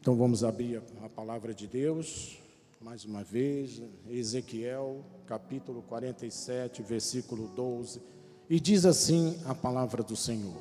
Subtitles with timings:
[0.00, 2.38] Então vamos abrir a palavra de Deus,
[2.80, 8.00] mais uma vez, Ezequiel, capítulo 47, versículo 12,
[8.48, 10.56] e diz assim a palavra do Senhor: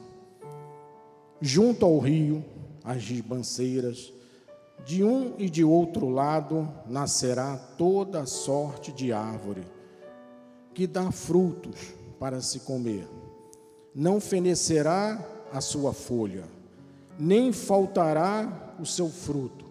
[1.39, 2.44] Junto ao rio,
[2.83, 4.12] as ribanceiras,
[4.86, 9.63] de um e de outro lado nascerá toda sorte de árvore,
[10.74, 13.08] que dá frutos para se comer.
[13.96, 16.44] Não fenecerá a sua folha,
[17.17, 19.66] nem faltará o seu fruto.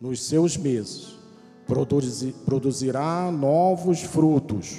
[0.00, 1.18] Nos seus meses
[2.44, 4.78] produzirá novos frutos,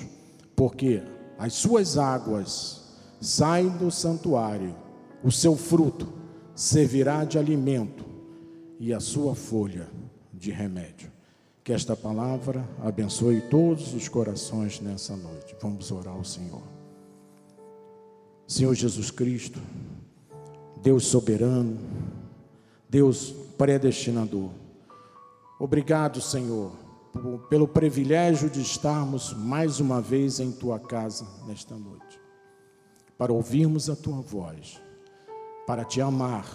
[0.56, 1.02] porque
[1.38, 2.82] as suas águas
[3.20, 4.76] saem do santuário,
[5.24, 6.12] o seu fruto
[6.56, 8.04] servirá de alimento
[8.80, 9.88] e a sua folha
[10.34, 11.12] de remédio.
[11.64, 15.56] Que esta palavra abençoe todos os corações nessa noite.
[15.62, 16.64] Vamos orar ao Senhor.
[18.48, 19.62] Senhor Jesus Cristo,
[20.82, 21.78] Deus soberano,
[22.92, 24.50] Deus predestinador.
[25.58, 26.74] Obrigado, Senhor,
[27.50, 32.20] pelo privilégio de estarmos mais uma vez em tua casa nesta noite,
[33.18, 34.82] para ouvirmos a tua voz,
[35.66, 36.46] para te amar,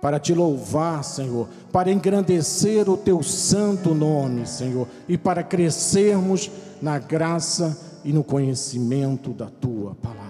[0.00, 6.98] para te louvar, Senhor, para engrandecer o teu santo nome, Senhor, e para crescermos na
[6.98, 10.26] graça e no conhecimento da tua palavra.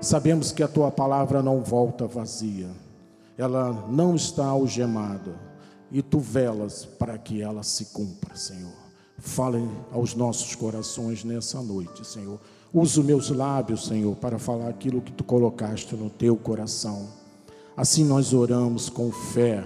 [0.00, 2.70] Sabemos que a tua palavra não volta vazia,
[3.40, 5.34] ela não está algemada,
[5.90, 8.78] e tu velas para que ela se cumpra, Senhor.
[9.18, 12.38] Fale aos nossos corações nessa noite, Senhor.
[12.72, 17.08] Usa os meus lábios, Senhor, para falar aquilo que tu colocaste no teu coração.
[17.74, 19.64] Assim nós oramos com fé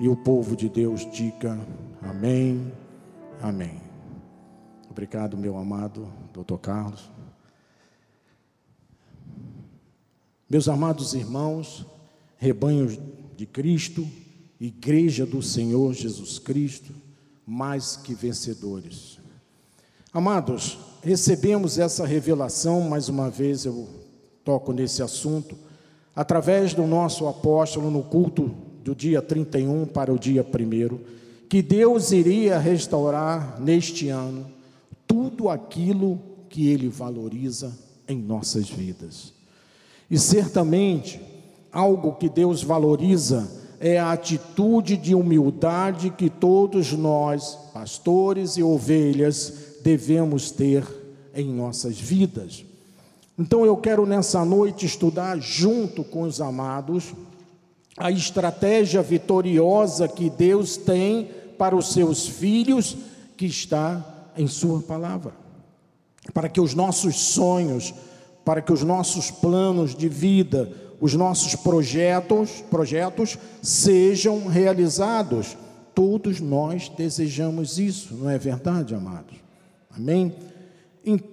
[0.00, 1.58] e o povo de Deus diga
[2.02, 2.72] amém,
[3.40, 3.80] amém.
[4.90, 7.08] Obrigado, meu amado doutor Carlos.
[10.48, 11.86] Meus amados irmãos,
[12.40, 12.98] rebanhos
[13.36, 14.08] de Cristo,
[14.58, 16.90] igreja do Senhor Jesus Cristo,
[17.46, 19.18] mais que vencedores.
[20.10, 23.86] Amados, recebemos essa revelação, mais uma vez eu
[24.42, 25.54] toco nesse assunto,
[26.16, 28.50] através do nosso apóstolo no culto
[28.82, 30.98] do dia 31 para o dia 1,
[31.46, 34.50] que Deus iria restaurar neste ano
[35.06, 37.76] tudo aquilo que Ele valoriza
[38.08, 39.34] em nossas vidas.
[40.10, 41.20] E certamente,
[41.72, 43.48] algo que Deus valoriza
[43.80, 50.84] é a atitude de humildade que todos nós, pastores e ovelhas, devemos ter
[51.34, 52.64] em nossas vidas.
[53.38, 57.14] Então eu quero nessa noite estudar junto com os amados
[57.96, 62.96] a estratégia vitoriosa que Deus tem para os seus filhos,
[63.36, 65.32] que está em Sua palavra,
[66.34, 67.94] para que os nossos sonhos,
[68.44, 70.70] para que os nossos planos de vida,
[71.00, 75.56] os nossos projetos, projetos sejam realizados.
[75.94, 79.36] Todos nós desejamos isso, não é verdade, amados?
[79.90, 80.34] Amém?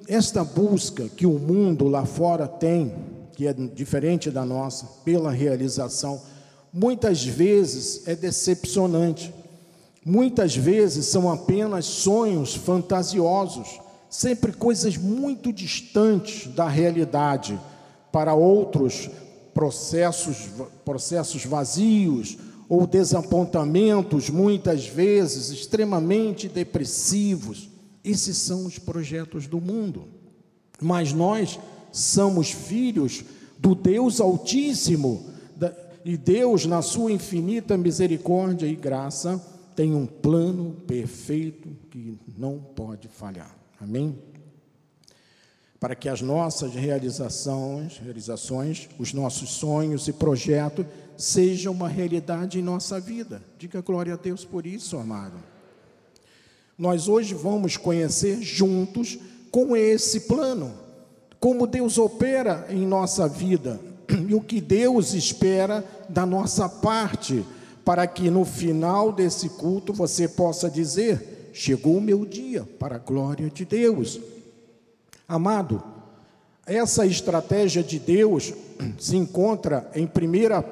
[0.07, 2.93] Esta busca que o mundo lá fora tem,
[3.35, 6.21] que é diferente da nossa, pela realização,
[6.73, 9.33] muitas vezes é decepcionante.
[10.03, 13.79] Muitas vezes são apenas sonhos fantasiosos
[14.09, 17.59] sempre coisas muito distantes da realidade.
[18.11, 19.09] Para outros,
[19.57, 20.49] processos,
[20.85, 22.37] processos vazios
[22.69, 27.67] ou desapontamentos, muitas vezes extremamente depressivos.
[28.03, 30.03] Esses são os projetos do mundo.
[30.79, 31.59] Mas nós
[31.91, 33.23] somos filhos
[33.57, 35.25] do Deus Altíssimo,
[36.05, 39.43] e Deus, na sua infinita misericórdia e graça,
[39.75, 43.57] tem um plano perfeito que não pode falhar.
[43.81, 44.15] Amém?
[45.79, 50.85] Para que as nossas realizações, realizações, os nossos sonhos e projetos
[51.17, 53.43] sejam uma realidade em nossa vida.
[53.57, 55.35] Diga glória a Deus por isso, amado.
[56.77, 59.17] Nós hoje vamos conhecer juntos
[59.51, 60.73] com esse plano,
[61.39, 63.79] como Deus opera em nossa vida
[64.27, 67.43] e o que Deus espera da nossa parte,
[67.83, 72.99] para que no final desse culto você possa dizer: chegou o meu dia, para a
[72.99, 74.19] glória de Deus.
[75.27, 75.83] Amado,
[76.65, 78.53] essa estratégia de Deus
[78.97, 80.09] se encontra em 1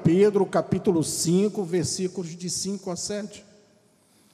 [0.02, 3.44] Pedro capítulo 5, versículos de 5 a 7.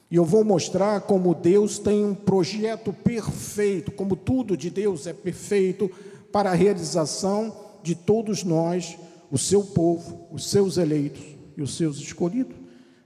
[0.09, 5.13] E eu vou mostrar como Deus tem um projeto perfeito, como tudo de Deus é
[5.13, 5.91] perfeito
[6.31, 7.53] para a realização
[7.83, 8.97] de todos nós,
[9.29, 11.23] o seu povo, os seus eleitos
[11.57, 12.55] e os seus escolhidos.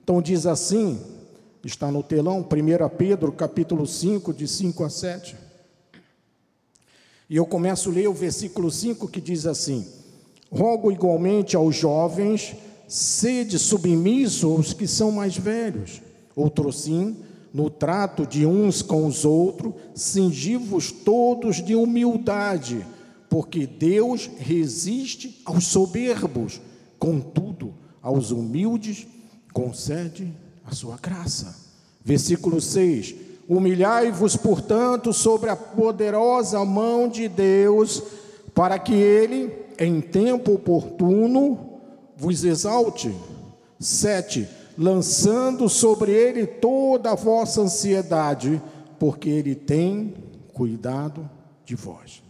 [0.04, 1.02] Então diz assim,
[1.64, 5.47] Está no telão, 1 Pedro, capítulo 5, de 5 a 7.
[7.30, 9.86] E eu começo a ler o versículo 5 que diz assim:
[10.52, 12.56] Rogo igualmente aos jovens
[12.88, 16.02] sede submisso aos que são mais velhos.
[16.36, 17.18] Outro sim,
[17.54, 22.86] no trato de uns com os outros, cingivos todos de humildade,
[23.30, 26.62] porque Deus resiste aos soberbos,
[26.98, 29.06] contudo, aos humildes
[29.52, 30.32] concede
[30.64, 31.56] a sua graça.
[32.06, 33.16] Versículo 6:
[33.48, 38.04] Humilhai-vos, portanto, sobre a poderosa mão de Deus,
[38.54, 41.80] para que ele, em tempo oportuno,
[42.18, 43.16] vos exalte.
[43.80, 44.48] 7.
[44.78, 48.62] Lançando sobre ele toda a vossa ansiedade,
[49.00, 50.14] porque ele tem
[50.54, 51.30] cuidado
[51.64, 52.22] de vós.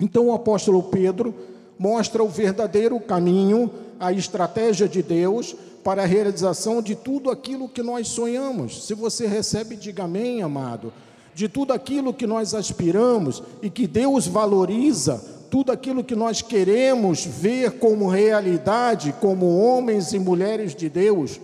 [0.00, 1.34] Então o apóstolo Pedro
[1.78, 5.56] mostra o verdadeiro caminho, a estratégia de Deus
[5.86, 8.86] para a realização de tudo aquilo que nós sonhamos.
[8.86, 10.92] Se você recebe, diga amém, amado.
[11.32, 17.24] De tudo aquilo que nós aspiramos e que Deus valoriza, tudo aquilo que nós queremos
[17.24, 21.40] ver como realidade, como homens e mulheres de Deus.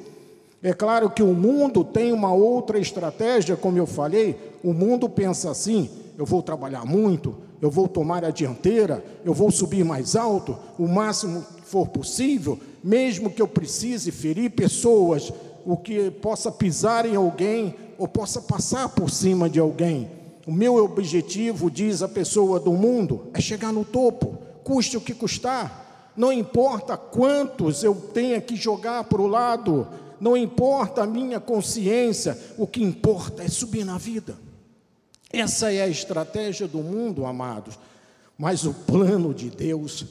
[0.61, 5.53] É claro que o mundo tem uma outra estratégia, como eu falei, o mundo pensa
[5.53, 5.89] assim:
[6.19, 10.89] eu vou trabalhar muito, eu vou tomar a dianteira, eu vou subir mais alto, o
[10.89, 15.33] máximo que for possível, mesmo que eu precise ferir pessoas,
[15.65, 20.11] o que possa pisar em alguém ou possa passar por cima de alguém.
[20.47, 25.15] O meu objetivo, diz a pessoa do mundo, é chegar no topo, custe o que
[25.15, 26.11] custar.
[26.17, 29.87] Não importa quantos eu tenha que jogar para o lado,
[30.21, 34.37] não importa a minha consciência, o que importa é subir na vida.
[35.33, 37.79] Essa é a estratégia do mundo, amados.
[38.37, 40.05] Mas o plano de Deus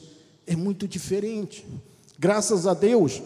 [0.46, 1.64] é muito diferente.
[2.22, 3.20] Graças a Deus,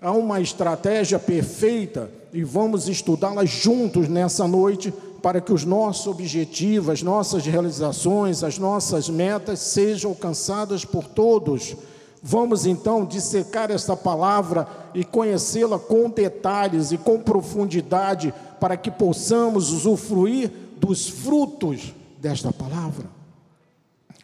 [0.00, 4.90] há uma estratégia perfeita e vamos estudá-la juntos nessa noite
[5.22, 11.76] para que os nossos objetivos, as nossas realizações, as nossas metas sejam alcançadas por todos.
[12.22, 19.70] Vamos então dissecar esta palavra e conhecê-la com detalhes e com profundidade para que possamos
[19.70, 23.04] usufruir dos frutos desta palavra.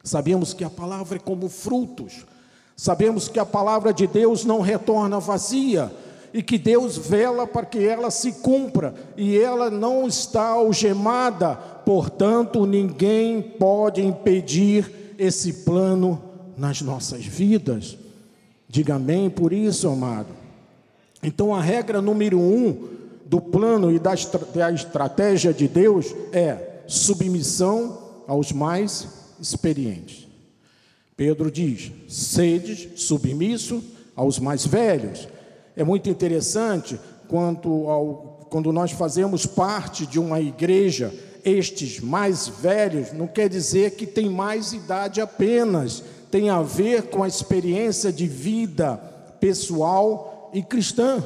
[0.03, 2.25] Sabemos que a palavra é como frutos.
[2.77, 5.91] Sabemos que a palavra de Deus não retorna vazia
[6.35, 11.57] e que Deus vela para que ela se cumpra e ela não está algemada,
[11.87, 16.23] portanto, ninguém pode impedir esse plano
[16.59, 17.97] nas nossas vidas.
[18.69, 20.29] Diga amém por isso, amado.
[21.23, 22.89] Então, a regra número um
[23.25, 24.13] do plano e da,
[24.55, 27.99] da estratégia de Deus é submissão
[28.29, 29.09] aos mais
[29.41, 30.26] experientes.
[31.17, 33.83] Pedro diz: sedes submisso
[34.15, 35.27] aos mais velhos.
[35.75, 36.99] É muito interessante
[37.29, 41.13] quanto ao, quando nós fazemos parte de uma igreja,
[41.45, 47.23] estes mais velhos não quer dizer que tem mais idade apenas, tem a ver com
[47.23, 48.97] a experiência de vida
[49.41, 51.23] pessoal e cristã.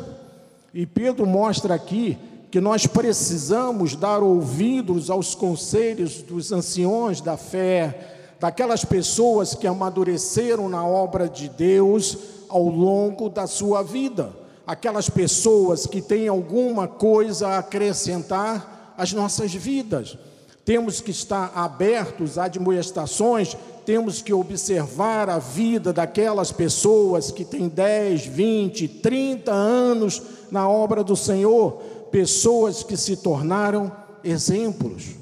[0.72, 2.16] E Pedro mostra aqui
[2.50, 8.09] que nós precisamos dar ouvidos aos conselhos dos anciões da fé,
[8.40, 12.16] daquelas pessoas que amadureceram na obra de Deus
[12.48, 14.32] ao longo da sua vida,
[14.66, 20.16] aquelas pessoas que têm alguma coisa a acrescentar às nossas vidas.
[20.64, 23.54] Temos que estar abertos a admoestações,
[23.84, 31.04] temos que observar a vida daquelas pessoas que têm 10, 20, 30 anos na obra
[31.04, 31.72] do Senhor,
[32.10, 33.92] pessoas que se tornaram
[34.24, 35.19] exemplos.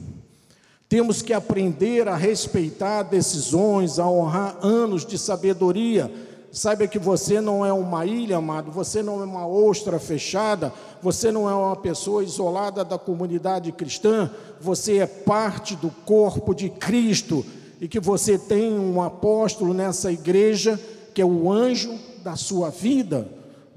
[0.88, 6.10] Temos que aprender a respeitar decisões, a honrar anos de sabedoria.
[6.50, 11.30] Saiba que você não é uma ilha, amado, você não é uma ostra fechada, você
[11.30, 17.44] não é uma pessoa isolada da comunidade cristã, você é parte do corpo de Cristo
[17.80, 20.80] e que você tem um apóstolo nessa igreja
[21.12, 23.28] que é o anjo da sua vida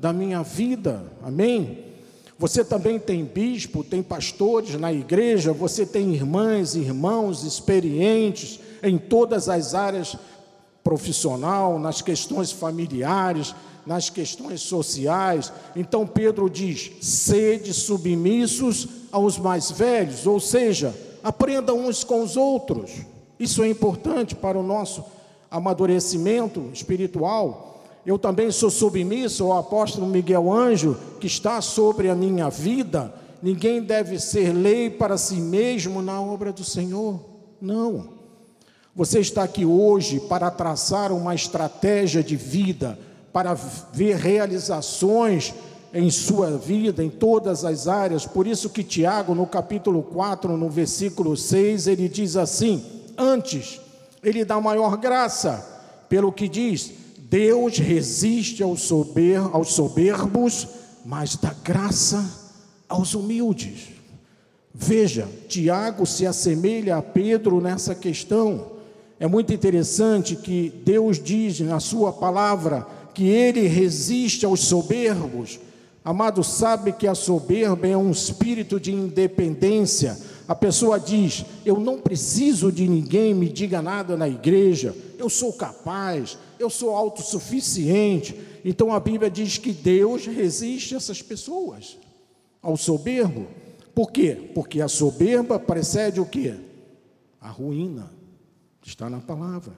[0.02, 1.04] da minha vida.
[1.22, 1.91] Amém?
[2.42, 9.48] Você também tem bispo, tem pastores na igreja, você tem irmãs, irmãos experientes em todas
[9.48, 10.18] as áreas
[10.84, 13.54] profissional, nas questões familiares,
[13.86, 15.54] nas questões sociais.
[15.76, 22.90] Então Pedro diz: sede submissos aos mais velhos, ou seja, aprenda uns com os outros.
[23.40, 25.06] Isso é importante para o nosso
[25.52, 27.71] amadurecimento espiritual.
[28.06, 33.14] Eu também sou submisso ao apóstolo Miguel Anjo, que está sobre a minha vida.
[33.42, 37.20] Ninguém deve ser lei para si mesmo na obra do Senhor.
[37.62, 38.22] Não.
[38.96, 42.98] Você está aqui hoje para traçar uma estratégia de vida,
[43.32, 45.54] para ver realizações
[45.94, 48.26] em sua vida, em todas as áreas.
[48.26, 52.84] Por isso que Tiago, no capítulo 4, no versículo 6, ele diz assim:
[53.18, 53.80] Antes,
[54.24, 55.66] ele dá maior graça,
[56.10, 57.01] pelo que diz:
[57.32, 60.68] Deus resiste aos, sober, aos soberbos,
[61.06, 62.30] mas dá graça
[62.90, 63.88] aos humildes.
[64.74, 68.74] Veja, Tiago se assemelha a Pedro nessa questão.
[69.18, 75.58] É muito interessante que Deus diz na Sua palavra que Ele resiste aos soberbos.
[76.04, 80.20] Amado, sabe que a soberba é um espírito de independência.
[80.50, 85.54] A pessoa diz: Eu não preciso de ninguém me diga nada na igreja, eu sou
[85.54, 88.40] capaz, eu sou autossuficiente.
[88.64, 91.98] Então a Bíblia diz que Deus resiste essas pessoas,
[92.62, 93.48] ao soberbo.
[93.94, 94.52] Por quê?
[94.54, 96.56] Porque a soberba precede o quê?
[97.40, 98.12] A ruína.
[98.84, 99.74] Está na palavra.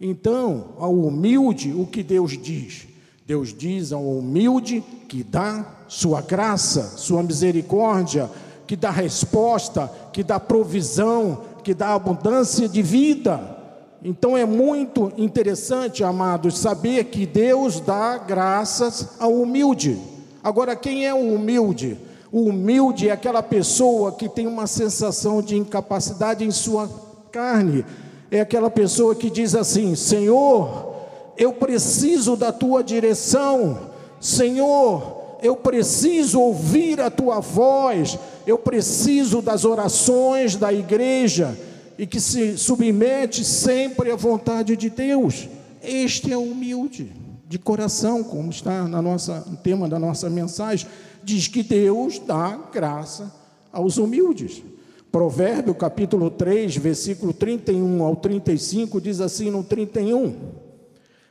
[0.00, 2.86] Então, ao humilde, o que Deus diz?
[3.26, 8.30] Deus diz ao humilde que dá sua graça, sua misericórdia,
[8.66, 13.57] que dá resposta, que dá provisão, que dá abundância de vida.
[14.02, 19.98] Então é muito interessante, amados, saber que Deus dá graças ao humilde.
[20.42, 21.98] Agora, quem é o humilde?
[22.30, 26.88] O humilde é aquela pessoa que tem uma sensação de incapacidade em sua
[27.32, 27.84] carne.
[28.30, 30.94] É aquela pessoa que diz assim: Senhor,
[31.36, 33.78] eu preciso da tua direção.
[34.20, 38.16] Senhor, eu preciso ouvir a tua voz.
[38.46, 41.58] Eu preciso das orações da igreja
[41.98, 45.48] e que se submete sempre à vontade de Deus.
[45.82, 47.12] Este é humilde
[47.48, 50.86] de coração, como está na nossa, no tema da nossa mensagem,
[51.24, 53.34] diz que Deus dá graça
[53.72, 54.62] aos humildes.
[55.10, 60.36] Provérbio capítulo 3, versículo 31 ao 35 diz assim no 31: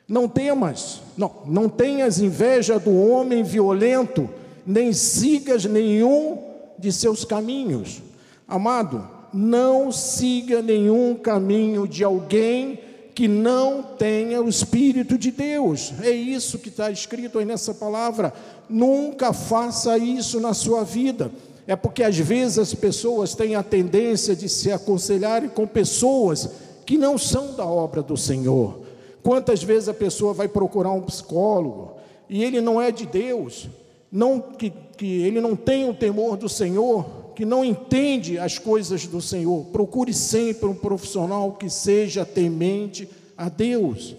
[0.07, 4.27] Não temas, não, não tenhas inveja do homem violento,
[4.65, 6.39] nem sigas nenhum
[6.77, 8.01] de seus caminhos.
[8.47, 12.79] Amado, não siga nenhum caminho de alguém
[13.13, 15.91] que não tenha o Espírito de Deus.
[16.03, 18.31] É isso que está escrito aí nessa palavra.
[18.69, 21.31] Nunca faça isso na sua vida.
[21.65, 26.49] É porque às vezes as pessoas têm a tendência de se aconselharem com pessoas
[26.85, 28.81] que não são da obra do Senhor.
[29.23, 31.95] Quantas vezes a pessoa vai procurar um psicólogo
[32.29, 33.67] e ele não é de Deus,
[34.11, 37.05] não que, que ele não tem o temor do Senhor,
[37.37, 43.47] que não entende as coisas do Senhor, procure sempre um profissional que seja temente a
[43.47, 44.15] Deus.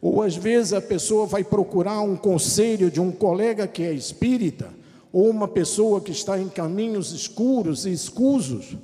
[0.00, 4.70] Ou às vezes a pessoa vai procurar um conselho de um colega que é espírita,
[5.12, 8.74] ou uma pessoa que está em caminhos escuros e escusos.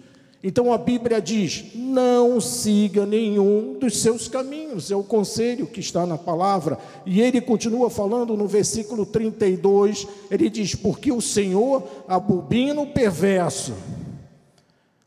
[0.42, 6.06] Então a Bíblia diz: não siga nenhum dos seus caminhos, é o conselho que está
[6.06, 6.78] na palavra.
[7.04, 13.74] E ele continua falando no versículo 32, ele diz: Porque o Senhor abobina o perverso,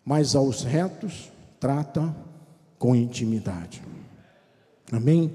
[0.06, 2.16] mas aos retos trata
[2.78, 3.82] com intimidade.
[4.92, 5.32] Amém?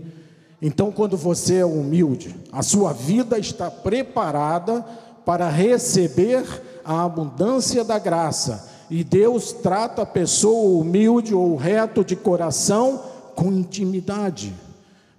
[0.63, 4.83] Então, quando você é humilde, a sua vida está preparada
[5.25, 6.45] para receber
[6.85, 13.03] a abundância da graça e Deus trata a pessoa humilde ou reto de coração
[13.35, 14.55] com intimidade.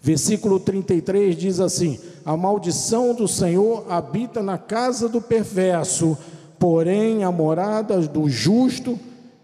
[0.02, 6.18] Versículo 33 diz assim: A maldição do Senhor habita na casa do perverso,
[6.58, 9.00] porém a morada do justo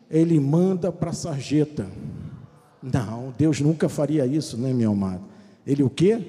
[0.09, 1.87] ele manda para a sarjeta.
[2.81, 5.23] Não, Deus nunca faria isso, né, meu amado?
[5.65, 6.21] Ele o quê?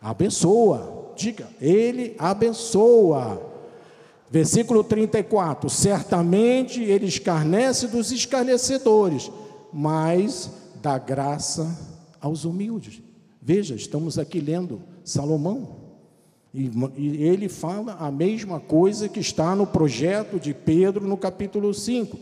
[0.00, 1.12] Abençoa.
[1.16, 3.49] Diga, ele abençoa.
[4.30, 9.30] Versículo 34: Certamente ele escarnece dos escarnecedores,
[9.72, 11.76] mas dá graça
[12.20, 13.02] aos humildes.
[13.42, 15.80] Veja, estamos aqui lendo Salomão,
[16.54, 21.74] e, e ele fala a mesma coisa que está no projeto de Pedro no capítulo
[21.74, 22.18] 5.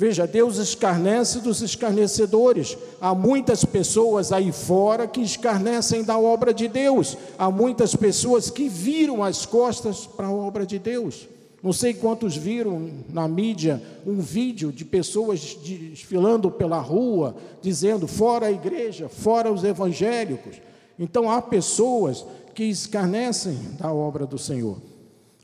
[0.00, 2.78] Veja, Deus escarnece dos escarnecedores.
[3.00, 7.18] Há muitas pessoas aí fora que escarnecem da obra de Deus.
[7.36, 11.26] Há muitas pessoas que viram as costas para a obra de Deus.
[11.60, 18.46] Não sei quantos viram na mídia um vídeo de pessoas desfilando pela rua, dizendo fora
[18.46, 20.60] a igreja, fora os evangélicos.
[20.96, 22.24] Então há pessoas
[22.54, 24.78] que escarnecem da obra do Senhor.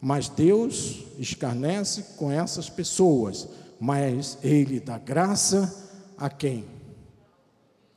[0.00, 3.48] Mas Deus escarnece com essas pessoas
[3.84, 6.64] mas ele dá graça a quem?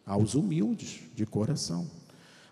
[0.06, 1.86] Aos humildes de coração.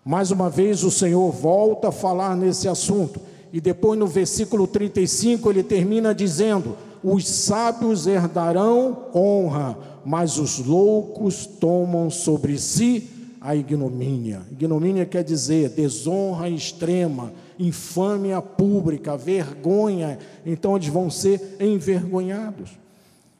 [0.02, 3.20] Mais uma vez o Senhor volta a falar nesse assunto,
[3.52, 11.44] e depois no versículo 35 ele termina dizendo: Os sábios herdarão honra, mas os loucos
[11.44, 14.46] tomam sobre si a ignomínia.
[14.50, 20.18] Ignomínia quer dizer desonra extrema, infâmia pública, vergonha.
[20.46, 22.85] Então eles vão ser envergonhados.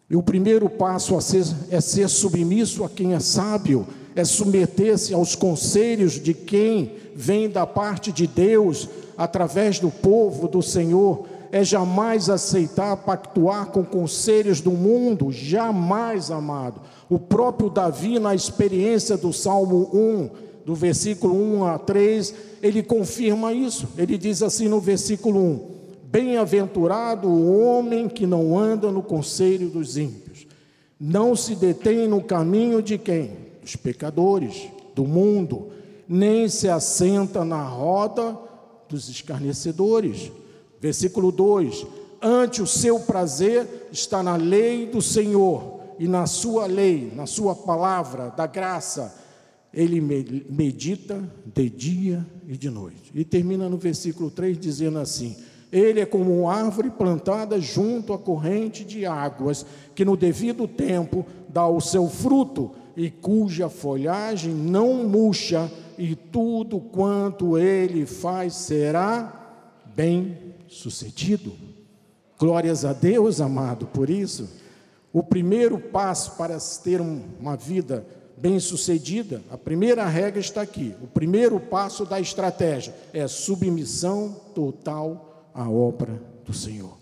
[0.09, 5.35] E o primeiro passo ser, é ser submisso a quem é sábio, é submeter-se aos
[5.35, 12.29] conselhos de quem vem da parte de Deus através do povo do Senhor, é jamais
[12.29, 16.81] aceitar pactuar com conselhos do mundo, jamais, amado.
[17.09, 20.31] O próprio Davi, na experiência do Salmo 1,
[20.65, 23.89] do versículo 1 a 3, ele confirma isso.
[23.97, 25.76] Ele diz assim no versículo 1:
[26.17, 30.47] Bem-aventurado o homem que não anda no conselho dos ímpios,
[30.99, 33.37] não se detém no caminho de quem?
[33.61, 35.73] Dos pecadores, do mundo,
[36.09, 38.35] nem se assenta na roda
[38.89, 40.33] dos escarnecedores.
[40.81, 41.87] Versículo 2:
[42.23, 47.55] Ante o seu prazer está na lei do Senhor, e na sua lei, na sua
[47.55, 49.15] palavra da graça,
[49.71, 53.13] ele medita de dia e de noite.
[53.15, 55.37] E termina no versículo 3 dizendo assim:
[55.77, 61.27] Ele é como uma árvore plantada junto à corrente de águas, que no devido tempo
[61.51, 69.69] dá o seu fruto, e cuja folhagem não murcha, e tudo quanto ele faz será
[69.95, 71.53] bem sucedido.
[72.39, 74.49] Glórias a Deus, amado, por isso.
[75.13, 80.95] O primeiro passo para ter uma vida bem-sucedida, a primeira regra está aqui.
[81.03, 85.26] O primeiro passo da estratégia é submissão total
[85.57, 86.97] à obra do Senhor.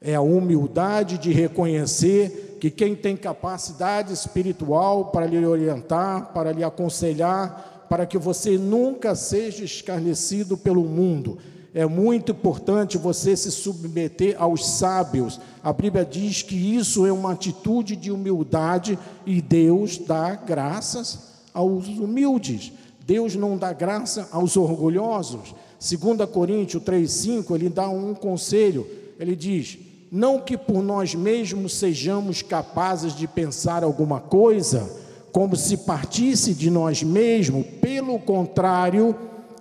[0.00, 6.64] É a humildade de reconhecer que quem tem capacidade espiritual para lhe orientar, para lhe
[6.64, 11.38] aconselhar, para que você nunca seja escarnecido pelo mundo,
[11.72, 15.40] é muito importante você se submeter aos sábios.
[15.62, 21.86] A Bíblia diz que isso é uma atitude de humildade e Deus dá graças aos
[21.86, 22.72] humildes.
[23.06, 25.54] Deus não dá graça aos orgulhosos.
[25.80, 28.86] 2 Coríntios 3,5, ele dá um conselho.
[29.18, 29.78] Ele diz:
[30.12, 34.90] Não que por nós mesmos sejamos capazes de pensar alguma coisa,
[35.32, 39.16] como se partisse de nós mesmos, pelo contrário,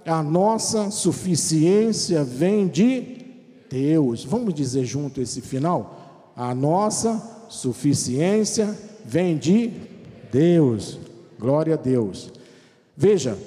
[0.06, 3.18] a nossa suficiência vem de
[3.70, 4.26] Deus.
[4.26, 6.32] Vamos dizer junto esse final?
[6.36, 9.72] A nossa suficiência vem de
[10.32, 11.00] Deus.
[11.40, 12.30] Glória a Deus.
[12.98, 13.38] Veja,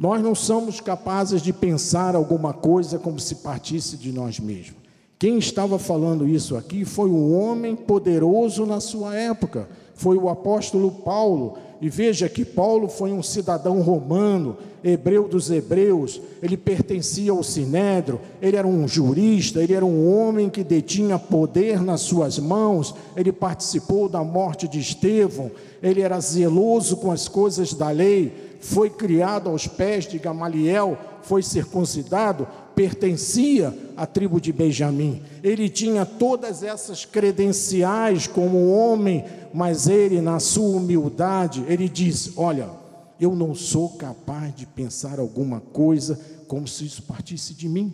[0.00, 4.80] nós não somos capazes de pensar alguma coisa como se partisse de nós mesmos.
[5.18, 10.90] Quem estava falando isso aqui foi um homem poderoso na sua época, foi o apóstolo
[10.90, 11.58] Paulo.
[11.82, 18.20] E veja que Paulo foi um cidadão romano, hebreu dos hebreus, ele pertencia ao sinédrio,
[18.40, 23.32] ele era um jurista, ele era um homem que detinha poder nas suas mãos, ele
[23.32, 25.50] participou da morte de Estevão,
[25.82, 31.42] ele era zeloso com as coisas da lei, foi criado aos pés de Gamaliel, foi
[31.42, 35.22] circuncidado, pertencia à tribo de Benjamim.
[35.42, 42.70] Ele tinha todas essas credenciais como homem mas ele, na sua humildade, ele diz: Olha,
[43.18, 47.92] eu não sou capaz de pensar alguma coisa como se isso partisse de mim.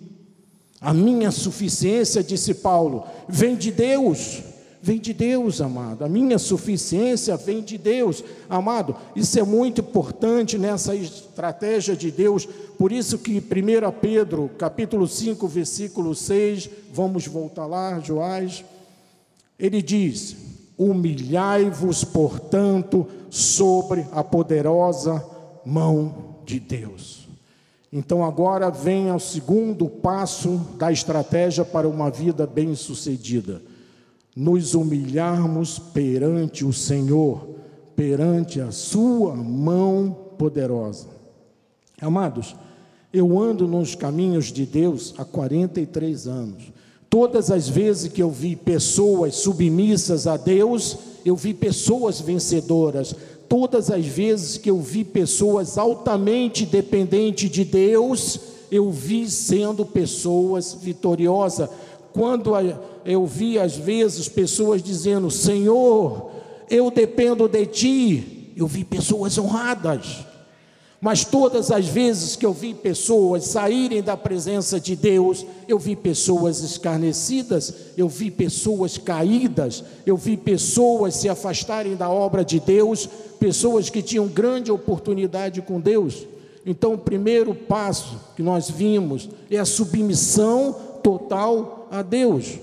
[0.81, 4.43] A minha suficiência, disse Paulo, vem de Deus.
[4.87, 6.05] Vem de Deus, amado.
[6.05, 8.95] A minha suficiência vem de Deus, amado.
[9.17, 12.47] Isso é muito importante nessa estratégia de Deus.
[12.79, 13.43] Por isso que 1
[14.01, 18.65] Pedro, capítulo 5, versículo 6, vamos voltar lá, Joás.
[19.59, 20.37] Ele diz:
[20.79, 25.21] Humilhai-vos, portanto, sobre a poderosa
[25.65, 27.27] mão de Deus.
[27.93, 33.61] Então, agora vem o segundo passo da estratégia para uma vida bem-sucedida:
[34.37, 37.49] nos humilharmos perante o Senhor,
[37.97, 41.07] perante a Sua mão poderosa.
[41.99, 42.55] Amados,
[43.11, 46.65] eu ando nos caminhos de Deus há 43 anos.
[47.09, 53.15] Todas as vezes que eu vi pessoas submissas a Deus, eu vi pessoas vencedoras.
[53.49, 58.39] Todas as vezes que eu vi pessoas altamente dependentes de Deus,
[58.71, 61.71] eu vi sendo pessoas vitoriosas.
[62.17, 62.53] Quando
[63.05, 66.31] eu vi às vezes pessoas dizendo: Senhor,
[66.71, 70.25] eu dependo de Ti, eu vi pessoas honradas.
[70.99, 75.95] Mas todas as vezes que eu vi pessoas saírem da presença de Deus, eu vi
[75.95, 83.07] pessoas escarnecidas, eu vi pessoas caídas, eu vi pessoas se afastarem da obra de Deus,
[83.39, 86.27] pessoas que tinham grande oportunidade com Deus.
[86.65, 92.59] Então, o primeiro passo que nós vimos é a submissão total a Deus.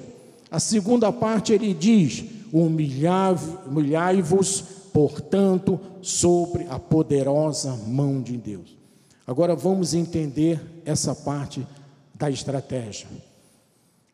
[0.49, 8.77] A segunda parte ele diz: humilhai-vos portanto, sobre a poderosa mão de Deus.
[9.25, 11.65] Agora vamos entender essa parte
[12.13, 13.07] da estratégia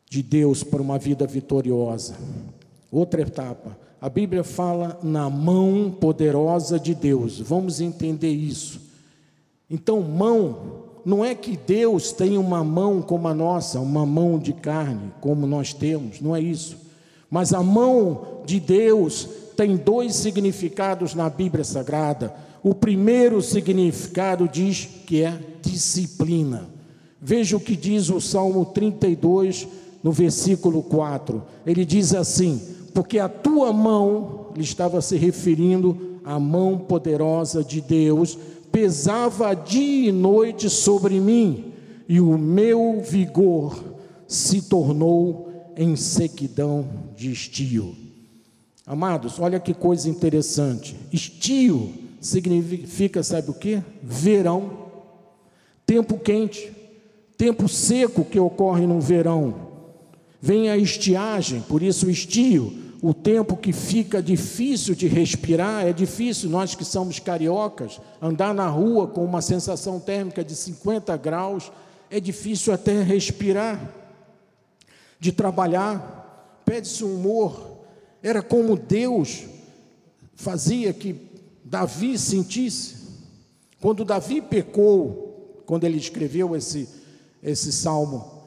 [0.10, 2.16] de Deus para uma vida vitoriosa.
[2.90, 3.78] Outra etapa.
[4.02, 7.38] A Bíblia fala na mão poderosa de Deus.
[7.40, 8.80] Vamos entender isso.
[9.70, 14.54] Então, mão não é que Deus tem uma mão como a nossa, uma mão de
[14.54, 16.78] carne, como nós temos, não é isso.
[17.30, 22.34] Mas a mão de Deus tem dois significados na Bíblia Sagrada.
[22.64, 26.68] O primeiro significado diz que é disciplina.
[27.22, 29.68] Veja o que diz o Salmo 32,
[30.02, 31.44] no versículo 4.
[31.66, 32.62] Ele diz assim:
[32.94, 38.38] Porque a tua mão, ele estava se referindo à mão poderosa de Deus,
[38.72, 41.74] pesava dia e noite sobre mim,
[42.08, 43.84] e o meu vigor
[44.28, 47.96] se tornou em sequidão de estio.
[48.86, 50.96] Amados, olha que coisa interessante.
[51.14, 53.82] Estio significa, sabe o que?
[54.02, 54.88] Verão,
[55.86, 56.72] tempo quente,
[57.38, 59.70] tempo seco que ocorre no verão.
[60.42, 66.50] Vem a estiagem, por isso estio, o tempo que fica difícil de respirar, é difícil,
[66.50, 71.72] nós que somos cariocas, andar na rua com uma sensação térmica de 50 graus,
[72.10, 73.94] é difícil até respirar,
[75.20, 77.80] de trabalhar, pede-se um humor.
[78.22, 79.46] Era como Deus
[80.34, 81.16] fazia que
[81.64, 82.96] Davi sentisse.
[83.80, 86.90] Quando Davi pecou, quando ele escreveu esse,
[87.42, 88.40] esse salmo,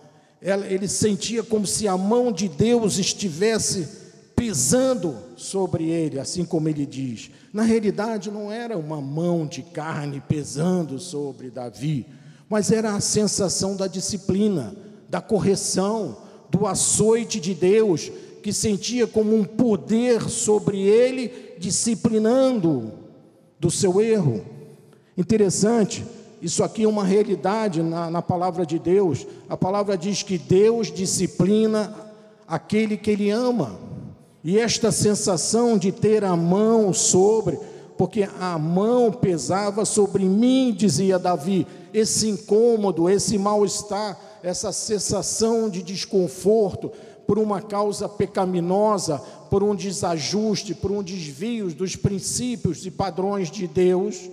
[0.42, 4.01] ele sentia como se a mão de Deus estivesse
[4.42, 7.30] pisando sobre ele, assim como ele diz.
[7.52, 12.08] Na realidade, não era uma mão de carne pesando sobre Davi,
[12.48, 14.74] mas era a sensação da disciplina,
[15.08, 16.16] da correção,
[16.50, 18.10] do açoite de Deus,
[18.42, 22.90] que sentia como um poder sobre ele, disciplinando
[23.60, 24.44] do seu erro.
[25.16, 26.04] Interessante,
[26.42, 29.24] isso aqui é uma realidade na, na palavra de Deus.
[29.48, 31.94] A palavra diz que Deus disciplina
[32.48, 33.91] aquele que Ele ama.
[34.44, 37.58] E esta sensação de ter a mão sobre,
[37.96, 45.82] porque a mão pesava sobre mim, dizia Davi, esse incômodo, esse mal-estar, essa sensação de
[45.82, 46.90] desconforto
[47.26, 53.68] por uma causa pecaminosa, por um desajuste, por um desvio dos princípios e padrões de
[53.68, 54.28] Deus,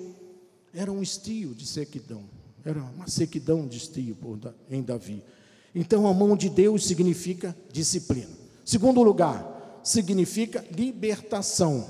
[0.74, 2.24] era um estio de sequidão,
[2.66, 4.18] era uma sequidão de estio
[4.72, 5.24] em Davi.
[5.76, 8.32] Então a mão de Deus significa disciplina.
[8.66, 11.86] Segundo lugar, significa libertação.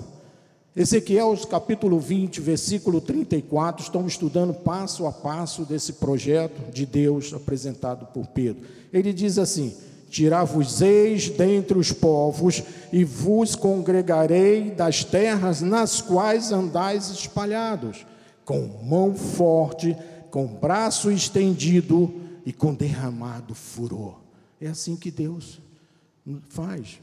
[0.75, 8.05] Ezequiel capítulo 20, versículo 34, estamos estudando passo a passo desse projeto de Deus apresentado
[8.13, 8.65] por Pedro.
[8.93, 9.75] Ele diz assim:
[10.09, 18.05] Tirar-vos-eis dentre os povos e vos congregarei das terras nas quais andais espalhados,
[18.45, 19.95] com mão forte,
[20.31, 22.13] com braço estendido
[22.45, 24.19] e com derramado furor.
[24.61, 25.59] É assim que Deus
[26.49, 26.99] faz.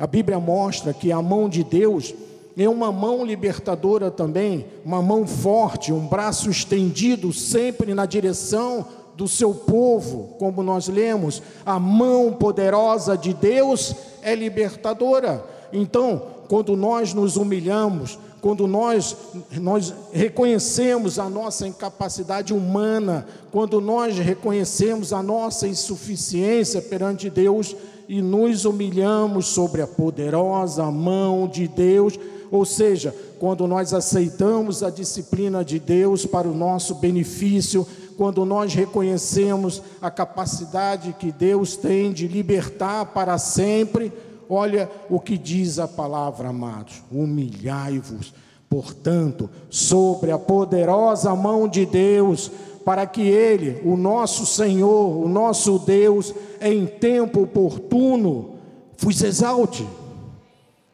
[0.00, 2.14] A Bíblia mostra que a mão de Deus
[2.56, 9.28] é uma mão libertadora também, uma mão forte, um braço estendido sempre na direção do
[9.28, 15.44] seu povo, como nós lemos, a mão poderosa de Deus é libertadora.
[15.70, 19.14] Então, quando nós nos humilhamos, quando nós,
[19.60, 27.76] nós reconhecemos a nossa incapacidade humana, quando nós reconhecemos a nossa insuficiência perante Deus,
[28.10, 32.18] e nos humilhamos sobre a poderosa mão de Deus,
[32.50, 38.74] ou seja, quando nós aceitamos a disciplina de Deus para o nosso benefício, quando nós
[38.74, 44.12] reconhecemos a capacidade que Deus tem de libertar para sempre,
[44.48, 48.34] olha o que diz a palavra, amados: humilhai-vos,
[48.68, 52.50] portanto, sobre a poderosa mão de Deus,
[52.84, 58.54] para que Ele, o nosso Senhor, o nosso Deus, em tempo oportuno,
[58.98, 59.86] vos exalte.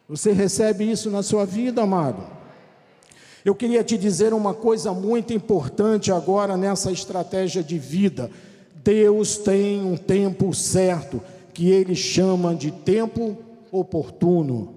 [0.09, 2.22] Você recebe isso na sua vida, amado?
[3.44, 8.31] Eu queria te dizer uma coisa muito importante agora nessa estratégia de vida.
[8.83, 11.20] Deus tem um tempo certo,
[11.53, 13.37] que Ele chama de tempo
[13.70, 14.75] oportuno.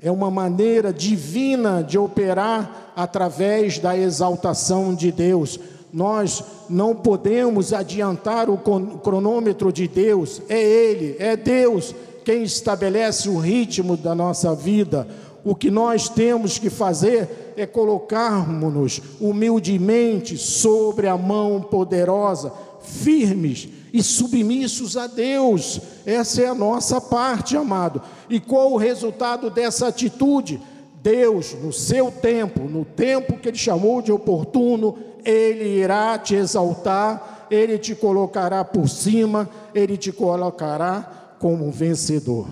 [0.00, 5.58] É uma maneira divina de operar através da exaltação de Deus
[5.92, 13.38] nós não podemos adiantar o cronômetro de Deus, é Ele, é Deus quem estabelece o
[13.38, 15.06] ritmo da nossa vida.
[15.44, 24.02] O que nós temos que fazer é colocarmos-nos humildemente sobre a mão poderosa, firmes e
[24.02, 25.80] submissos a Deus.
[26.06, 28.00] Essa é a nossa parte, amado.
[28.30, 30.60] E qual o resultado dessa atitude?
[31.02, 37.46] Deus, no seu tempo, no tempo que Ele chamou de oportuno, Ele irá te exaltar,
[37.50, 42.48] Ele te colocará por cima, Ele te colocará como vencedor.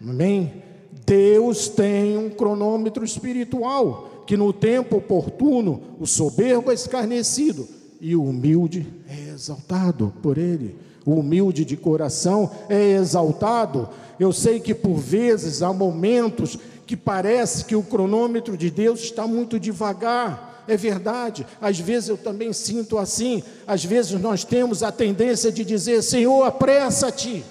[0.00, 0.62] Amém?
[1.04, 7.66] Deus tem um cronômetro espiritual, que no tempo oportuno o soberbo é escarnecido
[8.00, 10.76] e o humilde é exaltado por ele.
[11.04, 13.88] O humilde de coração é exaltado.
[14.18, 19.26] Eu sei que por vezes há momentos que parece que o cronômetro de Deus está
[19.26, 20.49] muito devagar.
[20.70, 23.42] É verdade, às vezes eu também sinto assim.
[23.66, 27.44] Às vezes nós temos a tendência de dizer: Senhor, apressa-te.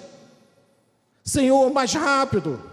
[1.21, 2.63] Senhor, mais rápido.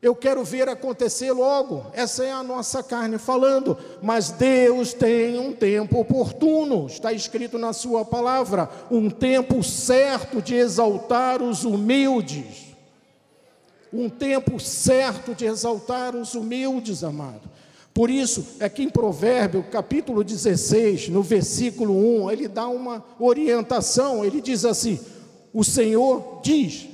[0.00, 1.84] Eu quero ver acontecer logo.
[1.92, 3.76] Essa é a nossa carne falando.
[4.00, 10.54] Mas Deus tem um tempo oportuno, está escrito na Sua palavra, um tempo certo de
[10.54, 12.74] exaltar os humildes.
[13.92, 17.58] Um tempo certo de exaltar os humildes, amado.
[17.98, 24.24] Por isso é que em Provérbio, capítulo 16, no versículo 1, ele dá uma orientação.
[24.24, 25.00] Ele diz assim:
[25.52, 26.88] O Senhor diz,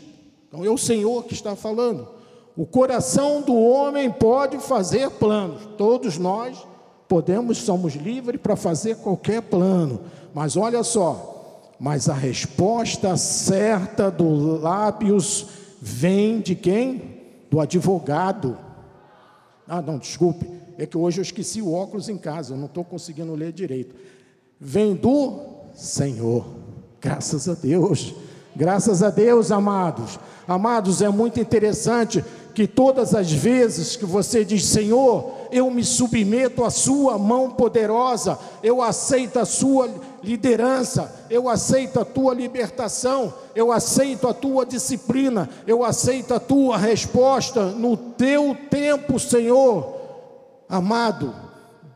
[0.49, 2.09] então é o Senhor que está falando.
[2.57, 5.69] O coração do homem pode fazer planos.
[5.77, 6.67] Todos nós
[7.07, 10.01] podemos, somos livres para fazer qualquer plano.
[10.33, 15.49] Mas olha só, mas a resposta certa dos lábios
[15.83, 17.21] vem de quem?
[17.51, 18.57] Do advogado.
[19.69, 22.85] Ah, não, desculpe, é que hoje eu esqueci o óculos em casa, eu não estou
[22.85, 23.95] conseguindo ler direito.
[24.61, 25.41] Vem do
[25.75, 26.47] Senhor,
[27.01, 28.15] graças a Deus,
[28.55, 30.19] graças a Deus, amados.
[30.47, 32.23] Amados, é muito interessante
[32.55, 38.39] que todas as vezes que você diz, Senhor, eu me submeto à Sua mão poderosa,
[38.63, 39.91] eu aceito a Sua
[40.23, 46.77] liderança, eu aceito a Tua libertação, eu aceito a Tua disciplina, eu aceito a Tua
[46.79, 49.94] resposta no Teu tempo, Senhor.
[50.69, 51.35] Amado,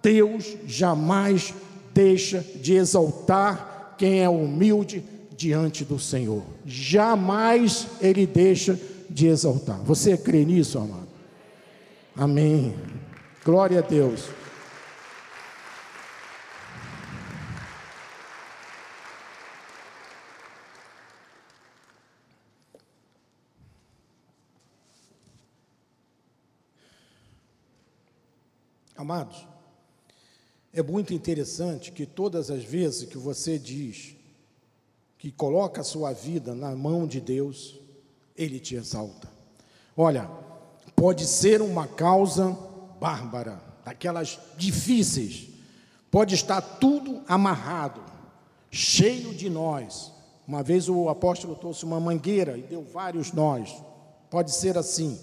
[0.02, 1.54] Deus jamais
[1.92, 5.02] deixa de exaltar quem é humilde
[5.36, 8.78] diante do Senhor, jamais Ele deixa
[9.08, 9.78] de exaltar.
[9.84, 11.08] Você crê nisso, amado?
[12.16, 12.74] Amém.
[13.44, 14.24] Glória a Deus.
[28.98, 29.46] Amados,
[30.72, 34.16] é muito interessante que todas as vezes que você diz
[35.16, 37.78] que coloca a sua vida na mão de Deus,
[38.36, 39.30] ele te exalta.
[39.96, 40.28] Olha,
[40.96, 42.58] pode ser uma causa
[43.00, 45.46] bárbara, daquelas difíceis,
[46.10, 48.02] pode estar tudo amarrado,
[48.68, 50.10] cheio de nós.
[50.44, 53.80] Uma vez o apóstolo trouxe uma mangueira e deu vários nós.
[54.28, 55.16] Pode ser assim,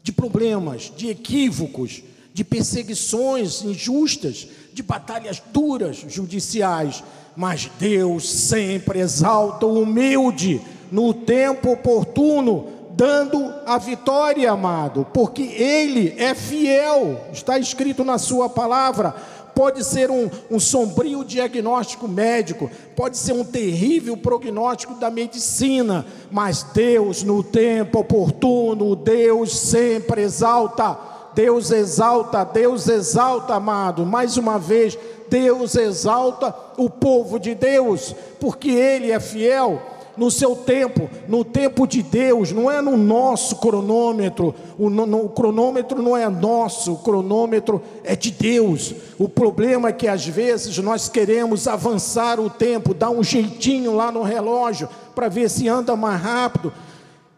[0.00, 2.04] de problemas, de equívocos,
[2.36, 7.02] de perseguições injustas, de batalhas duras judiciais,
[7.34, 10.60] mas Deus sempre exalta o humilde
[10.92, 18.50] no tempo oportuno, dando a vitória, amado, porque Ele é fiel, está escrito na Sua
[18.50, 19.16] palavra.
[19.54, 26.62] Pode ser um, um sombrio diagnóstico médico, pode ser um terrível prognóstico da medicina, mas
[26.74, 31.15] Deus, no tempo oportuno, Deus sempre exalta.
[31.36, 34.06] Deus exalta, Deus exalta, amado.
[34.06, 39.82] Mais uma vez, Deus exalta o povo de Deus, porque Ele é fiel
[40.16, 44.54] no seu tempo, no tempo de Deus, não é no nosso cronômetro.
[44.78, 48.94] O, no, o, cronômetro não é nosso, o cronômetro é de Deus.
[49.18, 54.10] O problema é que às vezes nós queremos avançar o tempo, dar um jeitinho lá
[54.10, 56.72] no relógio para ver se anda mais rápido.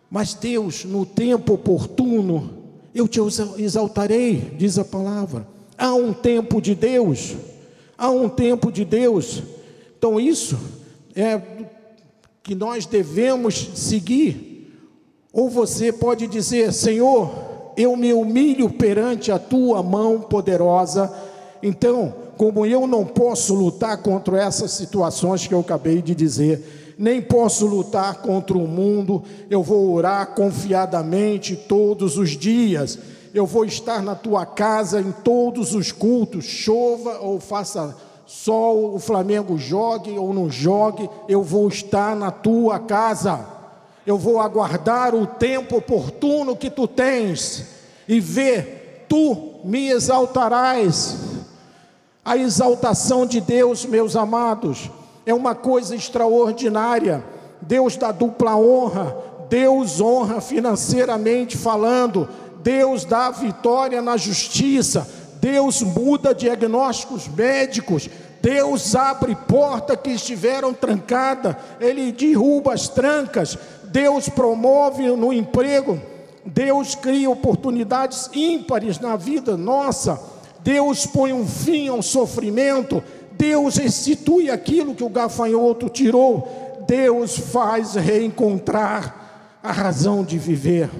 [0.08, 2.57] Mas Deus, no tempo oportuno,
[2.94, 3.20] eu te
[3.58, 5.46] exaltarei, diz a palavra.
[5.76, 7.36] Há um tempo de Deus,
[7.96, 9.42] há um tempo de Deus.
[9.96, 10.58] Então, isso
[11.14, 11.40] é
[12.42, 14.72] que nós devemos seguir.
[15.32, 21.12] Ou você pode dizer: Senhor, eu me humilho perante a tua mão poderosa.
[21.62, 27.22] Então, como eu não posso lutar contra essas situações que eu acabei de dizer, nem
[27.22, 32.98] posso lutar contra o mundo, eu vou orar confiadamente todos os dias.
[33.32, 38.98] Eu vou estar na tua casa em todos os cultos, chova ou faça sol, o
[38.98, 43.46] Flamengo jogue ou não jogue, eu vou estar na tua casa.
[44.04, 47.64] Eu vou aguardar o tempo oportuno que tu tens
[48.08, 51.16] e ver, tu me exaltarás.
[52.24, 54.90] A exaltação de Deus, meus amados,
[55.28, 57.24] é uma coisa extraordinária.
[57.60, 59.16] Deus dá dupla honra,
[59.48, 62.28] Deus honra financeiramente falando,
[62.62, 65.08] Deus dá vitória na justiça,
[65.40, 68.08] Deus muda diagnósticos médicos,
[68.40, 76.00] Deus abre portas que estiveram trancadas, Ele derruba as trancas, Deus promove no emprego
[76.48, 80.20] Deus cria oportunidades ímpares na vida nossa.
[80.60, 83.02] Deus põe um fim ao sofrimento.
[83.38, 86.84] Deus restitui aquilo que o gafanhoto tirou.
[86.86, 90.90] Deus faz reencontrar a razão de viver.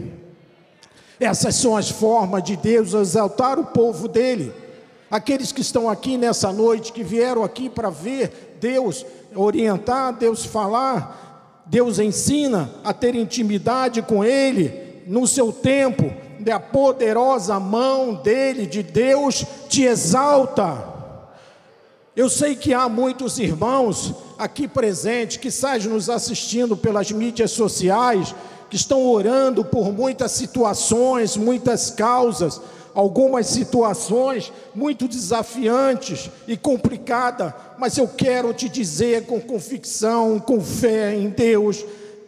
[1.19, 4.53] Essas são as formas de Deus exaltar o povo dele.
[5.11, 11.65] Aqueles que estão aqui nessa noite, que vieram aqui para ver Deus orientar, Deus falar,
[11.67, 16.13] Deus ensina a ter intimidade com Ele no seu tempo,
[16.51, 20.98] a poderosa mão dele, de Deus, te exalta.
[22.19, 28.35] Eu sei que há muitos irmãos aqui presentes que saem nos assistindo pelas mídias sociais,
[28.69, 32.61] que estão orando por muitas situações, muitas causas,
[32.93, 41.15] algumas situações muito desafiantes e complicadas, mas eu quero te dizer com convicção, com fé
[41.15, 41.85] em Deus,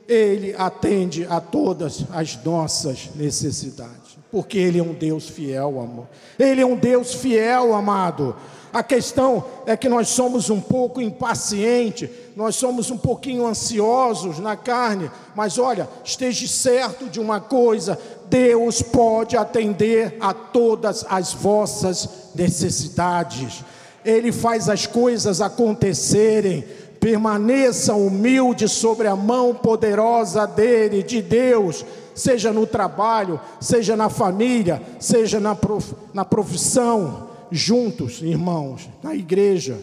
[0.07, 6.07] Ele atende a todas as nossas necessidades, porque Ele é um Deus fiel, amor.
[6.39, 8.37] Ele é um Deus fiel, amado.
[8.73, 14.57] A questão é que nós somos um pouco impacientes, nós somos um pouquinho ansiosos na
[14.57, 22.09] carne, mas olha, esteja certo de uma coisa: Deus pode atender a todas as vossas
[22.33, 23.65] necessidades,
[24.05, 26.65] Ele faz as coisas acontecerem.
[27.01, 31.83] Permaneça humilde sobre a mão poderosa dele, de Deus,
[32.15, 39.79] seja no trabalho, seja na família, seja na, prof, na profissão juntos, irmãos, na igreja,